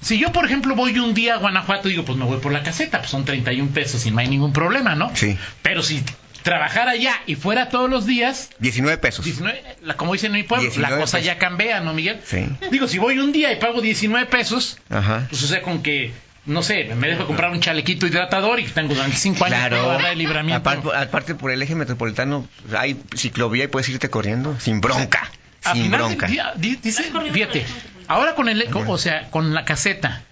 Si 0.00 0.18
yo, 0.18 0.32
por 0.32 0.44
ejemplo, 0.44 0.76
voy 0.76 0.96
un 0.98 1.12
día 1.12 1.34
a 1.34 1.38
Guanajuato, 1.38 1.88
digo, 1.88 2.04
pues 2.04 2.16
me 2.16 2.24
voy 2.24 2.38
por 2.38 2.52
la 2.52 2.62
caseta, 2.62 2.98
pues 2.98 3.10
son 3.10 3.24
31 3.24 3.72
pesos 3.72 4.06
y 4.06 4.12
no 4.12 4.20
hay 4.20 4.28
ningún 4.28 4.52
problema, 4.52 4.94
¿no? 4.94 5.10
Sí. 5.14 5.36
Pero 5.62 5.82
si 5.82 6.04
trabajara 6.44 6.92
allá 6.92 7.20
y 7.26 7.34
fuera 7.34 7.68
todos 7.68 7.90
los 7.90 8.06
días, 8.06 8.50
19 8.60 8.98
pesos. 8.98 9.24
19, 9.24 9.60
la, 9.82 9.96
como 9.96 10.12
dicen 10.12 10.30
en 10.30 10.36
mi 10.40 10.42
pueblo, 10.44 10.62
19 10.62 10.94
la 10.94 11.00
cosa 11.00 11.18
pesos. 11.18 11.26
ya 11.26 11.38
cambia, 11.38 11.80
¿no, 11.80 11.92
Miguel? 11.94 12.20
Sí. 12.24 12.46
Digo, 12.70 12.86
si 12.86 12.98
voy 12.98 13.18
un 13.18 13.32
día 13.32 13.52
y 13.52 13.56
pago 13.56 13.80
19 13.80 14.26
pesos, 14.26 14.78
Ajá. 14.88 15.26
pues 15.28 15.42
o 15.42 15.48
sea, 15.48 15.62
con 15.62 15.82
que, 15.82 16.12
no 16.48 16.62
sé, 16.62 16.92
me 16.96 17.08
dejo 17.08 17.26
comprar 17.26 17.50
un 17.52 17.60
chalequito 17.60 18.06
hidratador 18.06 18.58
y 18.60 18.64
que 18.64 18.70
tengo 18.72 18.94
durante 18.94 19.16
5 19.16 19.44
años 19.44 19.58
Claro. 19.58 19.98
el 20.00 20.18
libramiento. 20.18 20.58
Aparte, 20.70 20.88
aparte 20.96 21.34
por 21.34 21.50
el 21.52 21.62
eje 21.62 21.74
metropolitano 21.74 22.46
hay 22.76 23.00
ciclovía 23.14 23.64
y 23.64 23.68
puedes 23.68 23.88
irte 23.88 24.10
corriendo 24.10 24.58
sin 24.58 24.80
bronca. 24.80 25.30
A 25.64 25.72
sin 25.74 25.84
final 25.84 26.00
bronca. 26.00 26.26
día, 26.26 26.52
dice, 26.56 27.04
fíjate, 27.32 27.64
ahora 28.08 28.34
con 28.34 28.48
el, 28.48 28.64
con- 28.70 28.88
o 28.88 28.98
sea, 28.98 29.28
con 29.30 29.54
la 29.54 29.64
caseta 29.64 30.22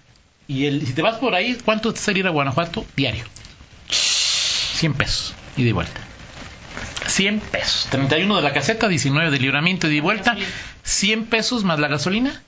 y 0.47 0.65
el, 0.65 0.85
si 0.87 0.93
te 0.93 1.01
vas 1.01 1.15
por 1.17 1.35
ahí, 1.35 1.57
¿cuánto 1.63 1.93
te 1.93 1.99
sale 1.99 2.19
ir 2.19 2.27
a 2.27 2.31
Guanajuato 2.31 2.85
diario? 2.95 3.25
100 3.89 4.93
pesos, 4.93 5.33
y 5.55 5.71
vuelta. 5.71 5.99
100 7.07 7.39
pesos. 7.39 7.87
31 7.89 8.35
de 8.35 8.41
la 8.41 8.53
caseta, 8.53 8.87
19 8.87 9.31
de 9.31 9.39
libramiento, 9.39 9.89
y 9.89 9.99
vuelta. 9.99 10.35
100 10.83 11.25
pesos 11.25 11.63
más 11.63 11.79
la 11.79 11.87
gasolina. 11.87 12.41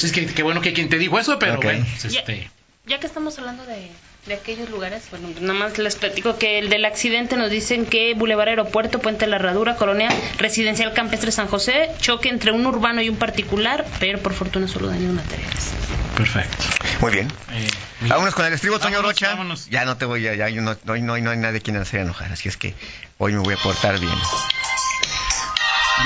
Sí, 0.00 0.06
es 0.06 0.12
que 0.12 0.26
qué 0.26 0.42
bueno 0.42 0.60
que 0.60 0.72
quien 0.72 0.88
te 0.88 0.98
dijo 0.98 1.18
eso, 1.18 1.38
pero 1.38 1.56
bueno, 1.58 1.84
pues, 2.00 2.12
Ya, 2.12 2.20
este... 2.20 2.50
ya 2.86 2.98
que 3.00 3.06
estamos 3.06 3.38
hablando 3.38 3.64
de, 3.66 3.90
de 4.26 4.34
aquellos 4.34 4.70
lugares, 4.70 5.02
bueno, 5.10 5.28
nada 5.40 5.52
más 5.58 5.76
les 5.78 5.96
platico 5.96 6.38
que 6.38 6.58
el 6.58 6.70
del 6.70 6.84
accidente 6.86 7.36
nos 7.36 7.50
dicen 7.50 7.84
que 7.86 8.14
Boulevard 8.14 8.48
Aeropuerto, 8.48 8.98
Puente 9.00 9.26
La 9.26 9.36
Herradura, 9.36 9.76
Colonia 9.76 10.08
Residencial 10.38 10.94
Campestre 10.94 11.30
San 11.32 11.48
José, 11.48 11.90
choque 12.00 12.28
entre 12.30 12.52
un 12.52 12.64
urbano 12.66 13.02
y 13.02 13.08
un 13.10 13.16
particular, 13.16 13.84
pero 13.98 14.18
por 14.20 14.32
fortuna 14.32 14.66
solo 14.68 14.88
daños 14.88 15.12
materiales. 15.14 15.70
Perfecto. 16.16 16.56
Muy 17.00 17.12
bien. 17.12 17.28
Eh, 17.52 17.68
Vámonos 18.08 18.34
con 18.34 18.44
el 18.46 18.52
estribo, 18.52 18.78
Toño 18.78 19.00
Rocha. 19.02 19.28
vámonos. 19.28 19.68
Ya 19.70 19.84
no 19.84 19.96
te 19.96 20.04
voy 20.06 20.26
a, 20.26 20.34
ya 20.34 20.48
yo 20.48 20.60
no, 20.62 20.76
no, 20.84 20.92
hoy 20.94 21.02
no 21.02 21.14
hay 21.14 21.36
nadie 21.36 21.60
quien 21.60 21.76
hacer 21.76 22.00
enojar, 22.00 22.32
así 22.32 22.48
es 22.48 22.56
que 22.56 22.74
hoy 23.18 23.32
me 23.32 23.38
voy 23.38 23.54
a 23.54 23.58
portar 23.58 23.98
bien. 24.00 24.12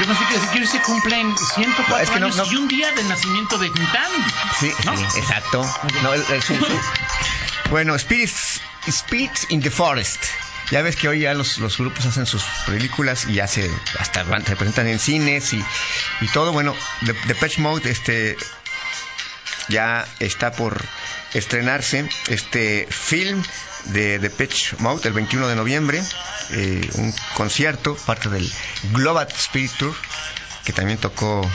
Yo 0.00 0.06
pensé 0.06 0.24
que, 0.26 0.48
que 0.52 0.58
hoy 0.60 0.66
se 0.66 0.80
cumplen 0.82 1.34
104 1.54 1.96
No, 1.96 2.02
es 2.02 2.10
que 2.10 2.20
no- 2.20 2.26
años 2.26 2.36
no- 2.36 2.52
y 2.52 2.56
un 2.56 2.68
día 2.68 2.92
del 2.92 3.08
nacimiento 3.08 3.58
de 3.58 3.70
Tintán. 3.70 4.10
Sí, 4.58 4.72
¿No? 4.84 4.96
sí, 4.96 5.04
exacto. 5.18 5.64
No, 6.02 6.12
el- 6.14 6.24
el- 6.30 6.42
su- 6.42 6.56
su- 6.56 6.80
bueno, 7.70 7.96
Spirits, 7.98 8.60
Spirits 8.90 9.46
in 9.50 9.62
the 9.62 9.70
Forest. 9.70 10.24
Ya 10.70 10.80
ves 10.82 10.96
que 10.96 11.08
hoy 11.08 11.20
ya 11.20 11.34
los, 11.34 11.58
los 11.58 11.76
grupos 11.78 12.06
hacen 12.06 12.26
sus 12.26 12.42
películas 12.66 13.26
y 13.28 13.34
ya 13.34 13.46
se 13.46 13.70
hasta 14.00 14.22
van- 14.24 14.44
se 14.44 14.56
presentan 14.56 14.88
en 14.88 14.98
cines 14.98 15.52
y, 15.52 15.64
y 16.22 16.28
todo. 16.28 16.52
Bueno, 16.52 16.74
The, 17.04 17.12
Depeche 17.26 17.60
Mode 17.60 17.88
este, 17.90 18.36
ya 19.68 20.06
está 20.20 20.52
por 20.52 20.82
estrenarse 21.34 22.08
este 22.28 22.86
film 22.90 23.42
de 23.86 24.18
Depeche 24.18 24.76
Mode 24.78 25.08
el 25.08 25.14
21 25.14 25.48
de 25.48 25.56
noviembre. 25.56 26.02
eh, 26.50 26.88
un 26.94 27.14
concierto, 27.34 27.96
parte 28.06 28.28
del 28.28 28.50
Global 28.92 29.28
Spirit 29.34 29.72
Tour, 29.78 29.94
que 30.64 30.72
también 30.72 30.98
tocó 30.98 31.48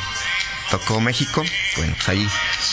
tocó 0.71 0.99
México. 1.01 1.43
Bueno, 1.77 1.93
pues 1.95 2.09
ahí, 2.09 2.27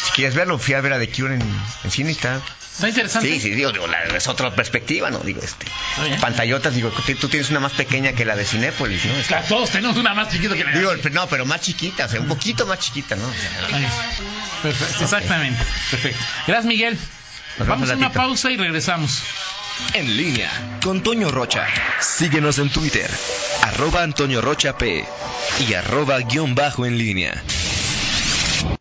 si 0.05 0.11
quieres 0.13 0.35
verlo, 0.35 0.59
fui 0.59 0.75
a 0.75 0.81
ver 0.81 0.93
a 0.93 0.99
The 0.99 1.09
Cure 1.09 1.35
en, 1.35 1.43
en 1.85 1.91
cine 1.91 2.11
y 2.11 2.13
está. 2.13 2.41
Está 2.77 2.89
interesante. 2.91 3.29
Sí, 3.33 3.41
sí, 3.41 3.51
digo, 3.53 3.73
digo, 3.73 3.87
la- 3.87 4.03
es 4.17 4.29
otra 4.29 4.55
perspectiva, 4.55 5.11
¿no? 5.11 5.19
Digo, 5.21 5.41
este. 5.43 5.65
Bien. 6.05 6.21
Pantallotas, 6.21 6.75
digo, 6.75 6.91
tú, 6.91 7.29
tienes 7.29 7.49
una 7.49 7.59
más 7.61 7.73
pequeña 7.73 8.13
que 8.13 8.27
la 8.27 8.37
de 8.37 8.45
Cinépolis, 8.45 9.03
¿no? 9.07 9.13
Este, 9.15 9.29
Claro, 9.29 9.47
todos 9.49 9.71
tenemos 9.71 9.97
una 9.97 10.13
más 10.13 10.29
chiquita 10.31 10.55
que 10.55 10.63
la 10.65 10.73
digo, 10.73 10.93
pero 11.03 11.15
no, 11.15 11.27
pero 11.27 11.47
más 11.47 11.63
chiquita, 11.63 12.05
o 12.05 12.09
sea, 12.09 12.21
un 12.21 12.29
poquito 12.29 12.67
más 12.67 12.79
chiquita, 12.79 13.17
¿no? 13.17 13.27
O 13.27 13.33
sea. 13.33 13.91
Perfecto, 14.63 15.05
Exactamente. 15.05 15.63
Perfecto. 15.91 16.19
Gracias, 16.47 16.67
Miguel. 16.67 16.99
Nos 17.59 17.67
Vamos 17.69 17.89
vemos 17.89 18.05
a 18.05 18.07
una 18.07 18.13
pausa 18.13 18.51
y 18.51 18.59
regresamos. 18.59 19.23
En 19.95 20.15
línea 20.17 20.51
con 20.83 21.03
Toño 21.03 21.31
Rocha. 21.31 21.67
Síguenos 22.01 22.59
en 22.59 22.69
Twitter, 22.71 23.11
arroba 23.63 24.03
Antonio 24.03 24.41
Rocha 24.43 24.77
P 24.77 25.05
y 25.67 25.75
arroba 25.75 26.19
guion 26.21 26.55
bajo 26.55 26.85
en 26.87 26.97
línea. 26.99 27.43